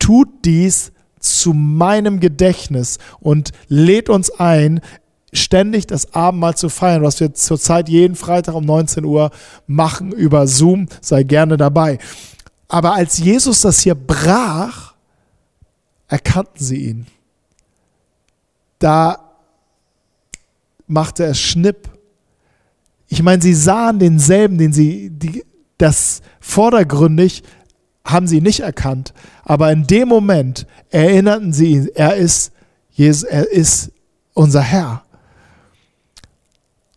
tut 0.00 0.28
dies 0.44 0.90
zu 1.20 1.52
meinem 1.52 2.18
Gedächtnis 2.18 2.98
und 3.20 3.50
lädt 3.68 4.08
uns 4.08 4.30
ein, 4.30 4.80
ständig 5.32 5.86
das 5.86 6.14
Abendmahl 6.14 6.56
zu 6.56 6.68
feiern, 6.68 7.02
was 7.02 7.20
wir 7.20 7.32
zurzeit 7.32 7.88
jeden 7.88 8.16
Freitag 8.16 8.56
um 8.56 8.64
19 8.64 9.04
Uhr 9.04 9.30
machen 9.68 10.10
über 10.10 10.48
Zoom, 10.48 10.88
sei 11.00 11.22
gerne 11.22 11.56
dabei. 11.56 11.98
Aber 12.72 12.94
als 12.94 13.18
Jesus 13.18 13.60
das 13.60 13.80
hier 13.80 13.94
brach, 13.94 14.94
erkannten 16.08 16.64
sie 16.64 16.86
ihn. 16.86 17.06
Da 18.78 19.34
machte 20.86 21.24
es 21.24 21.38
Schnipp. 21.38 21.90
Ich 23.08 23.22
meine, 23.22 23.42
sie 23.42 23.52
sahen 23.52 23.98
denselben, 23.98 24.56
den 24.56 24.72
sie, 24.72 25.10
die, 25.10 25.44
das 25.76 26.22
vordergründig 26.40 27.42
haben 28.06 28.26
sie 28.26 28.40
nicht 28.40 28.60
erkannt. 28.60 29.12
Aber 29.44 29.70
in 29.70 29.86
dem 29.86 30.08
Moment 30.08 30.66
erinnerten 30.88 31.52
sie 31.52 31.72
ihn, 31.72 31.90
er 31.94 32.16
ist 32.16 32.52
Jesus, 32.88 33.24
er 33.24 33.52
ist 33.52 33.92
unser 34.32 34.62
Herr. 34.62 35.04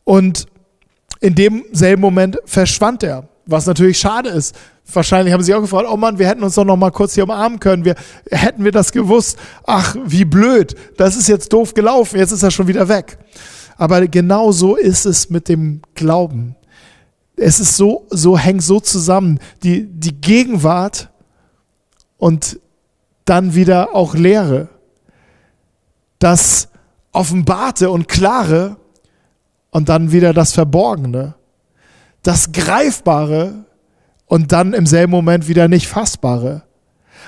Und 0.05 0.45
in 1.19 1.35
demselben 1.35 2.01
Moment 2.01 2.39
verschwand 2.45 3.03
er, 3.03 3.27
was 3.45 3.65
natürlich 3.65 3.99
schade 3.99 4.29
ist, 4.29 4.55
Wahrscheinlich 4.93 5.33
haben 5.33 5.43
sie 5.43 5.53
auch 5.53 5.61
gefragt, 5.61 5.87
oh 5.91 5.97
Mann, 5.97 6.19
wir 6.19 6.27
hätten 6.27 6.43
uns 6.43 6.55
doch 6.55 6.63
noch 6.63 6.77
mal 6.77 6.91
kurz 6.91 7.15
hier 7.15 7.23
umarmen 7.23 7.59
können. 7.59 7.85
Wir, 7.85 7.95
hätten 8.29 8.63
wir 8.63 8.71
das 8.71 8.91
gewusst. 8.91 9.37
Ach, 9.65 9.95
wie 10.05 10.25
blöd. 10.25 10.75
Das 10.97 11.15
ist 11.15 11.27
jetzt 11.27 11.51
doof 11.51 11.73
gelaufen. 11.73 12.17
Jetzt 12.17 12.31
ist 12.31 12.43
er 12.43 12.51
schon 12.51 12.67
wieder 12.67 12.87
weg. 12.87 13.17
Aber 13.77 14.07
genau 14.07 14.51
so 14.51 14.75
ist 14.75 15.05
es 15.05 15.29
mit 15.29 15.49
dem 15.49 15.81
Glauben. 15.95 16.55
Es 17.35 17.59
ist 17.59 17.75
so, 17.75 18.05
so 18.09 18.37
hängt 18.37 18.63
so 18.63 18.79
zusammen. 18.79 19.39
Die, 19.63 19.85
die 19.85 20.13
Gegenwart 20.13 21.09
und 22.17 22.59
dann 23.25 23.55
wieder 23.55 23.95
auch 23.95 24.13
Lehre. 24.13 24.69
Das 26.19 26.69
Offenbarte 27.11 27.89
und 27.89 28.07
Klare 28.07 28.77
und 29.71 29.89
dann 29.89 30.11
wieder 30.11 30.33
das 30.33 30.53
Verborgene. 30.53 31.35
Das 32.23 32.51
Greifbare 32.51 33.65
und 34.35 34.51
dann 34.51 34.73
im 34.73 34.85
selben 34.85 35.11
Moment 35.11 35.47
wieder 35.47 35.69
nicht 35.69 35.87
fassbare. 35.87 36.63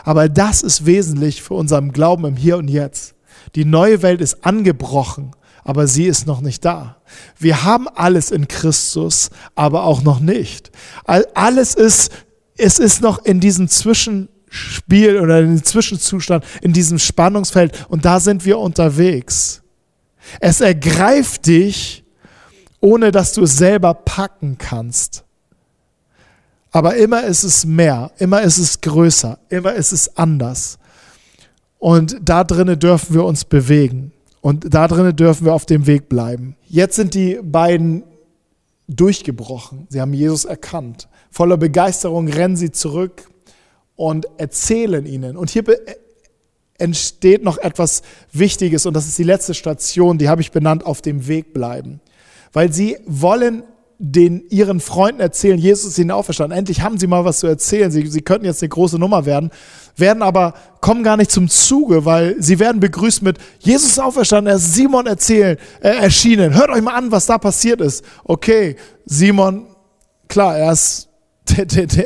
Aber 0.03 0.27
das 0.27 0.61
ist 0.61 0.85
wesentlich 0.85 1.41
für 1.41 1.53
unseren 1.53 1.93
Glauben 1.93 2.25
im 2.25 2.35
Hier 2.35 2.57
und 2.57 2.67
Jetzt. 2.67 3.15
Die 3.55 3.63
neue 3.63 4.01
Welt 4.01 4.19
ist 4.19 4.43
angebrochen, 4.43 5.31
aber 5.63 5.87
sie 5.87 6.03
ist 6.03 6.27
noch 6.27 6.41
nicht 6.41 6.65
da. 6.65 6.97
Wir 7.39 7.63
haben 7.63 7.87
alles 7.87 8.29
in 8.29 8.49
Christus, 8.49 9.29
aber 9.55 9.85
auch 9.85 10.01
noch 10.01 10.19
nicht. 10.19 10.69
Alles 11.05 11.75
ist, 11.75 12.11
es 12.57 12.77
ist 12.77 13.01
noch 13.01 13.23
in 13.23 13.39
diesem 13.39 13.69
Zwischenspiel 13.69 15.21
oder 15.21 15.39
in 15.39 15.51
diesem 15.51 15.63
Zwischenzustand, 15.63 16.43
in 16.61 16.73
diesem 16.73 16.99
Spannungsfeld 16.99 17.85
und 17.87 18.03
da 18.03 18.19
sind 18.19 18.43
wir 18.43 18.59
unterwegs. 18.59 19.61
Es 20.41 20.59
ergreift 20.59 21.45
dich, 21.45 22.03
ohne 22.81 23.13
dass 23.13 23.31
du 23.31 23.43
es 23.43 23.55
selber 23.55 23.93
packen 23.93 24.57
kannst. 24.57 25.23
Aber 26.71 26.95
immer 26.95 27.23
ist 27.23 27.43
es 27.43 27.65
mehr, 27.65 28.11
immer 28.17 28.41
ist 28.41 28.57
es 28.57 28.81
größer, 28.81 29.39
immer 29.49 29.73
ist 29.73 29.91
es 29.91 30.17
anders. 30.17 30.77
Und 31.79 32.17
da 32.21 32.43
drinnen 32.43 32.79
dürfen 32.79 33.15
wir 33.15 33.25
uns 33.25 33.45
bewegen. 33.45 34.11
Und 34.41 34.73
da 34.73 34.87
drinnen 34.87 35.15
dürfen 35.15 35.45
wir 35.45 35.53
auf 35.53 35.65
dem 35.65 35.87
Weg 35.87 36.09
bleiben. 36.09 36.55
Jetzt 36.67 36.95
sind 36.95 37.13
die 37.13 37.39
beiden 37.41 38.03
durchgebrochen. 38.87 39.87
Sie 39.89 39.99
haben 39.99 40.13
Jesus 40.13 40.45
erkannt. 40.45 41.07
Voller 41.31 41.57
Begeisterung 41.57 42.27
rennen 42.27 42.55
sie 42.55 42.71
zurück 42.71 43.29
und 43.95 44.27
erzählen 44.37 45.05
ihnen. 45.05 45.37
Und 45.37 45.49
hier 45.49 45.63
entsteht 46.77 47.43
noch 47.43 47.57
etwas 47.57 48.03
Wichtiges 48.31 48.85
und 48.85 48.93
das 48.93 49.07
ist 49.07 49.17
die 49.17 49.23
letzte 49.23 49.53
Station, 49.53 50.17
die 50.17 50.29
habe 50.29 50.41
ich 50.41 50.51
benannt, 50.51 50.85
auf 50.85 51.01
dem 51.01 51.27
Weg 51.27 51.53
bleiben. 51.53 51.99
Weil 52.53 52.71
sie 52.71 52.97
wollen 53.05 53.63
den 53.99 54.43
ihren 54.49 54.79
Freunden 54.79 55.21
erzählen, 55.21 55.57
Jesus 55.57 55.91
ist 55.91 55.97
ihnen 55.97 56.11
auferstanden. 56.11 56.57
Endlich 56.57 56.81
haben 56.81 56.99
sie 56.99 57.07
mal 57.07 57.25
was 57.25 57.39
zu 57.39 57.47
erzählen. 57.47 57.89
Sie, 57.89 58.05
sie 58.07 58.21
könnten 58.21 58.45
jetzt 58.45 58.61
eine 58.61 58.69
große 58.69 58.99
Nummer 58.99 59.25
werden, 59.25 59.49
werden 59.95 60.21
aber 60.21 60.53
kommen 60.81 61.03
gar 61.03 61.17
nicht 61.17 61.31
zum 61.31 61.49
Zuge, 61.49 62.05
weil 62.05 62.35
sie 62.39 62.59
werden 62.59 62.79
begrüßt 62.79 63.23
mit 63.23 63.37
Jesus 63.59 63.91
ist 63.91 63.99
auferstanden, 63.99 64.51
er 64.51 64.57
ist 64.57 64.75
Simon 64.75 65.07
erzählen, 65.07 65.57
äh, 65.81 65.89
erschienen. 65.89 66.53
Hört 66.53 66.69
euch 66.69 66.81
mal 66.81 66.93
an, 66.93 67.11
was 67.11 67.25
da 67.25 67.39
passiert 67.39 67.81
ist. 67.81 68.05
Okay, 68.23 68.75
Simon, 69.05 69.65
klar, 70.27 70.57
er 70.57 70.73
ist 70.73 71.07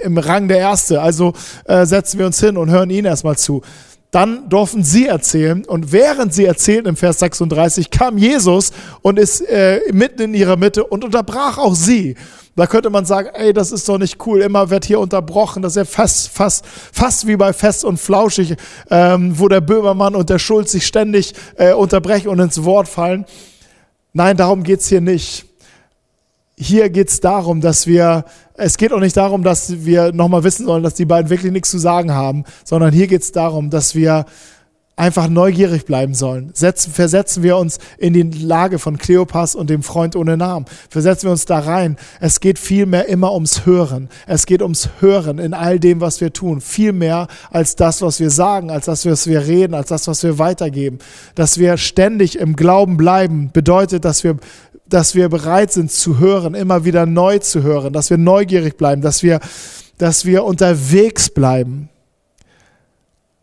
im 0.03 0.17
Rang 0.17 0.47
der 0.47 0.59
Erste, 0.59 1.01
also 1.01 1.33
äh, 1.65 1.85
setzen 1.85 2.19
wir 2.19 2.27
uns 2.27 2.39
hin 2.39 2.57
und 2.57 2.69
hören 2.69 2.89
ihn 2.89 3.05
erstmal 3.05 3.37
zu. 3.37 3.61
Dann 4.11 4.49
durften 4.49 4.83
sie 4.83 5.07
erzählen 5.07 5.63
und 5.63 5.93
während 5.93 6.33
sie 6.33 6.43
erzählten 6.43 6.89
im 6.89 6.95
Vers 6.97 7.19
36 7.19 7.89
kam 7.89 8.17
Jesus 8.17 8.71
und 9.01 9.17
ist 9.17 9.39
äh, 9.41 9.79
mitten 9.93 10.21
in 10.21 10.33
ihrer 10.33 10.57
Mitte 10.57 10.83
und 10.83 11.05
unterbrach 11.05 11.57
auch 11.57 11.75
sie. 11.75 12.15
Da 12.57 12.67
könnte 12.67 12.89
man 12.89 13.05
sagen, 13.05 13.29
ey, 13.33 13.53
das 13.53 13.71
ist 13.71 13.87
doch 13.87 13.97
nicht 13.97 14.17
cool, 14.25 14.41
immer 14.41 14.69
wird 14.69 14.83
hier 14.83 14.99
unterbrochen, 14.99 15.61
das 15.61 15.73
ist 15.73 15.77
ja 15.77 15.85
fast, 15.85 16.27
fast, 16.27 16.65
fast 16.65 17.25
wie 17.25 17.37
bei 17.37 17.53
Fest 17.53 17.85
und 17.85 17.97
Flauschig, 17.97 18.57
ähm, 18.89 19.39
wo 19.39 19.47
der 19.47 19.61
Böhmermann 19.61 20.15
und 20.15 20.29
der 20.29 20.39
Schulz 20.39 20.73
sich 20.73 20.85
ständig 20.85 21.33
äh, 21.55 21.71
unterbrechen 21.71 22.27
und 22.27 22.39
ins 22.39 22.65
Wort 22.65 22.89
fallen. 22.89 23.25
Nein, 24.11 24.35
darum 24.35 24.63
geht's 24.63 24.89
hier 24.89 24.99
nicht 24.99 25.45
hier 26.61 26.91
geht 26.91 27.09
es 27.09 27.19
darum, 27.19 27.59
dass 27.59 27.87
wir, 27.87 28.23
es 28.61 28.77
geht 28.77 28.93
auch 28.93 28.99
nicht 28.99 29.17
darum, 29.17 29.43
dass 29.43 29.85
wir 29.85 30.13
nochmal 30.13 30.43
wissen 30.43 30.65
sollen, 30.65 30.83
dass 30.83 30.93
die 30.93 31.05
beiden 31.05 31.29
wirklich 31.29 31.51
nichts 31.51 31.71
zu 31.71 31.79
sagen 31.79 32.13
haben, 32.13 32.43
sondern 32.63 32.93
hier 32.93 33.07
geht 33.07 33.23
es 33.23 33.31
darum, 33.31 33.69
dass 33.69 33.95
wir 33.95 34.25
einfach 35.01 35.29
neugierig 35.29 35.85
bleiben 35.85 36.13
sollen. 36.13 36.51
Setzen, 36.53 36.93
versetzen 36.93 37.41
wir 37.41 37.57
uns 37.57 37.79
in 37.97 38.13
die 38.13 38.23
Lage 38.23 38.77
von 38.77 38.99
Kleopas 38.99 39.55
und 39.55 39.71
dem 39.71 39.81
Freund 39.81 40.15
ohne 40.15 40.37
Namen. 40.37 40.67
Versetzen 40.89 41.27
wir 41.27 41.31
uns 41.31 41.45
da 41.45 41.57
rein. 41.57 41.97
Es 42.19 42.39
geht 42.39 42.59
vielmehr 42.59 43.07
immer 43.07 43.33
ums 43.33 43.65
Hören. 43.65 44.09
Es 44.27 44.45
geht 44.45 44.61
ums 44.61 44.89
Hören 44.99 45.39
in 45.39 45.55
all 45.55 45.79
dem, 45.79 46.01
was 46.01 46.21
wir 46.21 46.33
tun. 46.33 46.61
Viel 46.61 46.93
mehr 46.93 47.27
als 47.49 47.75
das, 47.75 48.03
was 48.03 48.19
wir 48.19 48.29
sagen, 48.29 48.69
als 48.69 48.85
das, 48.85 49.03
was 49.07 49.25
wir 49.25 49.47
reden, 49.47 49.73
als 49.73 49.87
das, 49.87 50.07
was 50.07 50.21
wir 50.21 50.37
weitergeben. 50.37 50.99
Dass 51.33 51.57
wir 51.57 51.77
ständig 51.77 52.37
im 52.37 52.55
Glauben 52.55 52.97
bleiben, 52.97 53.49
bedeutet, 53.51 54.05
dass 54.05 54.23
wir 54.23 54.37
dass 54.93 55.15
wir 55.15 55.29
bereit 55.29 55.71
sind 55.71 55.91
zu 55.91 56.19
hören, 56.19 56.53
immer 56.53 56.85
wieder 56.85 57.05
neu 57.05 57.39
zu 57.39 57.63
hören, 57.63 57.93
dass 57.93 58.09
wir 58.09 58.17
neugierig 58.17 58.77
bleiben, 58.77 59.01
dass 59.01 59.23
wir, 59.23 59.39
dass 59.97 60.25
wir 60.25 60.43
unterwegs 60.43 61.29
bleiben. 61.29 61.89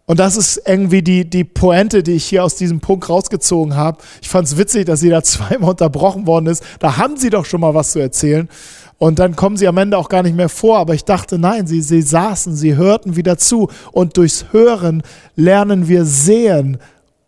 Und 0.09 0.21
das 0.21 0.39
ist 0.39 0.63
irgendwie 0.65 1.03
die, 1.03 1.29
die 1.29 1.45
Pointe, 1.45 2.03
die 2.03 2.13
ich 2.13 2.25
hier 2.25 2.43
aus 2.43 2.55
diesem 2.55 2.81
Punkt 2.81 3.11
rausgezogen 3.11 3.77
habe. 3.77 3.99
Ich 4.23 4.31
fand 4.31 4.47
es 4.47 4.57
witzig, 4.57 4.87
dass 4.87 5.01
sie 5.01 5.11
da 5.11 5.23
zweimal 5.25 5.71
unterbrochen 5.71 6.27
worden 6.27 6.47
ist. 6.47 6.65
Da 6.79 6.97
haben 6.97 7.19
sie 7.19 7.29
doch 7.29 7.45
schon 7.45 7.61
mal 7.61 7.75
was 7.75 7.93
zu 7.93 7.99
erzählen. 7.99 8.49
Und 8.97 9.19
dann 9.19 9.37
kommen 9.37 9.57
sie 9.57 9.69
am 9.69 9.77
Ende 9.77 9.99
auch 9.99 10.09
gar 10.09 10.23
nicht 10.23 10.35
mehr 10.35 10.49
vor. 10.49 10.79
Aber 10.79 10.95
ich 10.95 11.05
dachte, 11.05 11.39
nein, 11.39 11.67
sie, 11.67 11.83
sie 11.83 12.01
saßen, 12.01 12.57
sie 12.57 12.77
hörten 12.77 13.17
wieder 13.17 13.37
zu. 13.37 13.69
Und 13.93 14.17
durchs 14.17 14.47
Hören 14.51 15.03
lernen 15.37 15.89
wir 15.89 16.07
sehen 16.07 16.79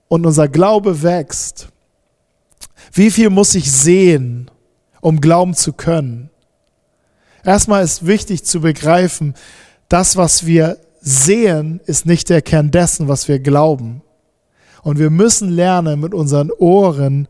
und 0.08 0.24
unser 0.24 0.48
Glaube 0.48 1.02
wächst. 1.02 1.68
Wie 2.92 3.10
viel 3.10 3.30
muss 3.30 3.54
ich 3.54 3.70
sehen, 3.70 4.50
um 5.00 5.20
glauben 5.20 5.54
zu 5.54 5.72
können? 5.72 6.30
Erstmal 7.44 7.84
ist 7.84 8.06
wichtig 8.06 8.44
zu 8.44 8.60
begreifen, 8.60 9.34
das, 9.88 10.16
was 10.16 10.46
wir 10.46 10.78
sehen, 11.00 11.80
ist 11.86 12.06
nicht 12.06 12.28
der 12.28 12.42
Kern 12.42 12.70
dessen, 12.70 13.08
was 13.08 13.28
wir 13.28 13.38
glauben. 13.38 14.02
Und 14.82 14.98
wir 14.98 15.10
müssen 15.10 15.50
lernen, 15.50 16.00
mit 16.00 16.14
unseren 16.14 16.50
Ohren 16.50 17.28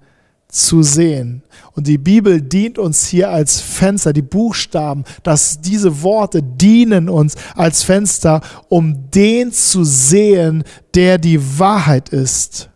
zu 0.48 0.82
sehen. 0.82 1.42
Und 1.72 1.86
die 1.86 1.98
Bibel 1.98 2.42
dient 2.42 2.78
uns 2.78 3.06
hier 3.06 3.30
als 3.30 3.60
Fenster, 3.60 4.12
die 4.12 4.22
Buchstaben, 4.22 5.04
dass 5.22 5.60
diese 5.60 6.02
Worte 6.02 6.42
dienen 6.42 7.08
uns 7.08 7.36
als 7.54 7.82
Fenster, 7.82 8.40
um 8.68 9.10
den 9.10 9.52
zu 9.52 9.84
sehen, 9.84 10.64
der 10.94 11.18
die 11.18 11.58
Wahrheit 11.58 12.08
ist. 12.08 12.69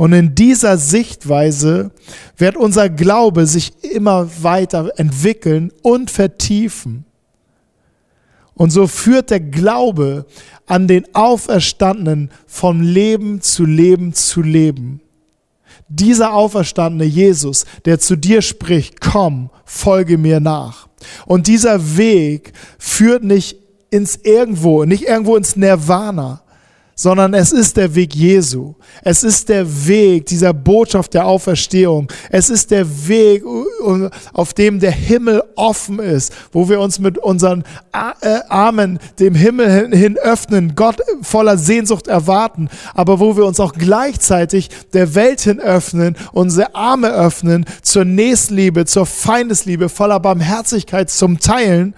Und 0.00 0.14
in 0.14 0.34
dieser 0.34 0.78
Sichtweise 0.78 1.90
wird 2.38 2.56
unser 2.56 2.88
Glaube 2.88 3.46
sich 3.46 3.84
immer 3.84 4.30
weiter 4.42 4.92
entwickeln 4.96 5.72
und 5.82 6.10
vertiefen. 6.10 7.04
Und 8.54 8.70
so 8.70 8.86
führt 8.86 9.28
der 9.28 9.40
Glaube 9.40 10.24
an 10.64 10.88
den 10.88 11.14
Auferstandenen 11.14 12.30
vom 12.46 12.80
Leben 12.80 13.42
zu 13.42 13.66
Leben 13.66 14.14
zu 14.14 14.40
Leben. 14.40 15.02
Dieser 15.90 16.32
auferstandene 16.32 17.04
Jesus, 17.04 17.66
der 17.84 17.98
zu 17.98 18.16
dir 18.16 18.40
spricht, 18.40 19.02
komm, 19.02 19.50
folge 19.66 20.16
mir 20.16 20.40
nach. 20.40 20.88
Und 21.26 21.46
dieser 21.46 21.98
Weg 21.98 22.54
führt 22.78 23.22
nicht 23.22 23.58
ins 23.90 24.16
Irgendwo, 24.16 24.86
nicht 24.86 25.02
irgendwo 25.02 25.36
ins 25.36 25.56
Nirvana, 25.56 26.40
sondern 27.00 27.32
es 27.32 27.50
ist 27.50 27.78
der 27.78 27.94
Weg 27.94 28.14
Jesu. 28.14 28.74
Es 29.02 29.24
ist 29.24 29.48
der 29.48 29.86
Weg 29.86 30.26
dieser 30.26 30.52
Botschaft 30.52 31.14
der 31.14 31.24
Auferstehung. 31.24 32.12
Es 32.28 32.50
ist 32.50 32.70
der 32.70 33.08
Weg, 33.08 33.42
auf 34.34 34.52
dem 34.52 34.80
der 34.80 34.90
Himmel 34.90 35.42
offen 35.56 35.98
ist, 35.98 36.30
wo 36.52 36.68
wir 36.68 36.78
uns 36.78 36.98
mit 36.98 37.16
unseren 37.16 37.64
äh, 37.94 38.40
Armen 38.50 38.98
dem 39.18 39.34
Himmel 39.34 39.96
hin 39.96 40.18
öffnen, 40.18 40.74
Gott 40.76 41.00
voller 41.22 41.56
Sehnsucht 41.56 42.06
erwarten, 42.06 42.68
aber 42.92 43.18
wo 43.18 43.34
wir 43.34 43.46
uns 43.46 43.60
auch 43.60 43.72
gleichzeitig 43.72 44.68
der 44.92 45.14
Welt 45.14 45.40
hin 45.40 45.58
öffnen, 45.58 46.18
unsere 46.32 46.74
Arme 46.74 47.08
öffnen 47.08 47.64
zur 47.80 48.04
Nächstenliebe, 48.04 48.84
zur 48.84 49.06
Feindesliebe, 49.06 49.88
voller 49.88 50.20
Barmherzigkeit 50.20 51.08
zum 51.08 51.40
Teilen 51.40 51.94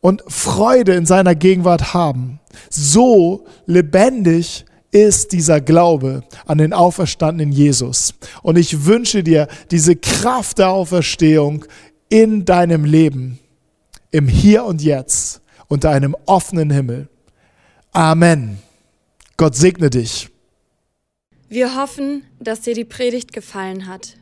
und 0.00 0.22
Freude 0.28 0.94
in 0.94 1.06
seiner 1.06 1.34
Gegenwart 1.34 1.94
haben. 1.94 2.40
So 2.70 3.46
lebendig 3.66 4.64
ist 4.90 5.32
dieser 5.32 5.60
Glaube 5.60 6.22
an 6.46 6.58
den 6.58 6.72
auferstandenen 6.72 7.52
Jesus. 7.52 8.14
Und 8.42 8.56
ich 8.56 8.86
wünsche 8.86 9.22
dir 9.22 9.48
diese 9.70 9.96
Kraft 9.96 10.58
der 10.58 10.70
Auferstehung 10.70 11.64
in 12.08 12.44
deinem 12.44 12.84
Leben, 12.84 13.38
im 14.10 14.28
Hier 14.28 14.64
und 14.64 14.82
Jetzt, 14.82 15.42
unter 15.68 15.90
einem 15.90 16.16
offenen 16.26 16.70
Himmel. 16.70 17.08
Amen. 17.92 18.58
Gott 19.36 19.54
segne 19.54 19.90
dich. 19.90 20.30
Wir 21.48 21.80
hoffen, 21.80 22.24
dass 22.40 22.62
dir 22.62 22.74
die 22.74 22.84
Predigt 22.84 23.32
gefallen 23.32 23.86
hat. 23.86 24.16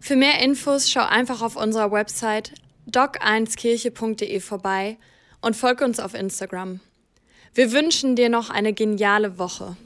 Für 0.00 0.16
mehr 0.16 0.40
Infos 0.42 0.90
schau 0.90 1.04
einfach 1.04 1.42
auf 1.42 1.56
unserer 1.56 1.90
Website 1.90 2.52
doc1kirche.de 2.90 4.40
vorbei 4.40 4.98
und 5.40 5.56
folge 5.56 5.84
uns 5.84 6.00
auf 6.00 6.14
Instagram. 6.14 6.80
Wir 7.54 7.72
wünschen 7.72 8.16
dir 8.16 8.28
noch 8.28 8.50
eine 8.50 8.72
geniale 8.72 9.38
Woche. 9.38 9.76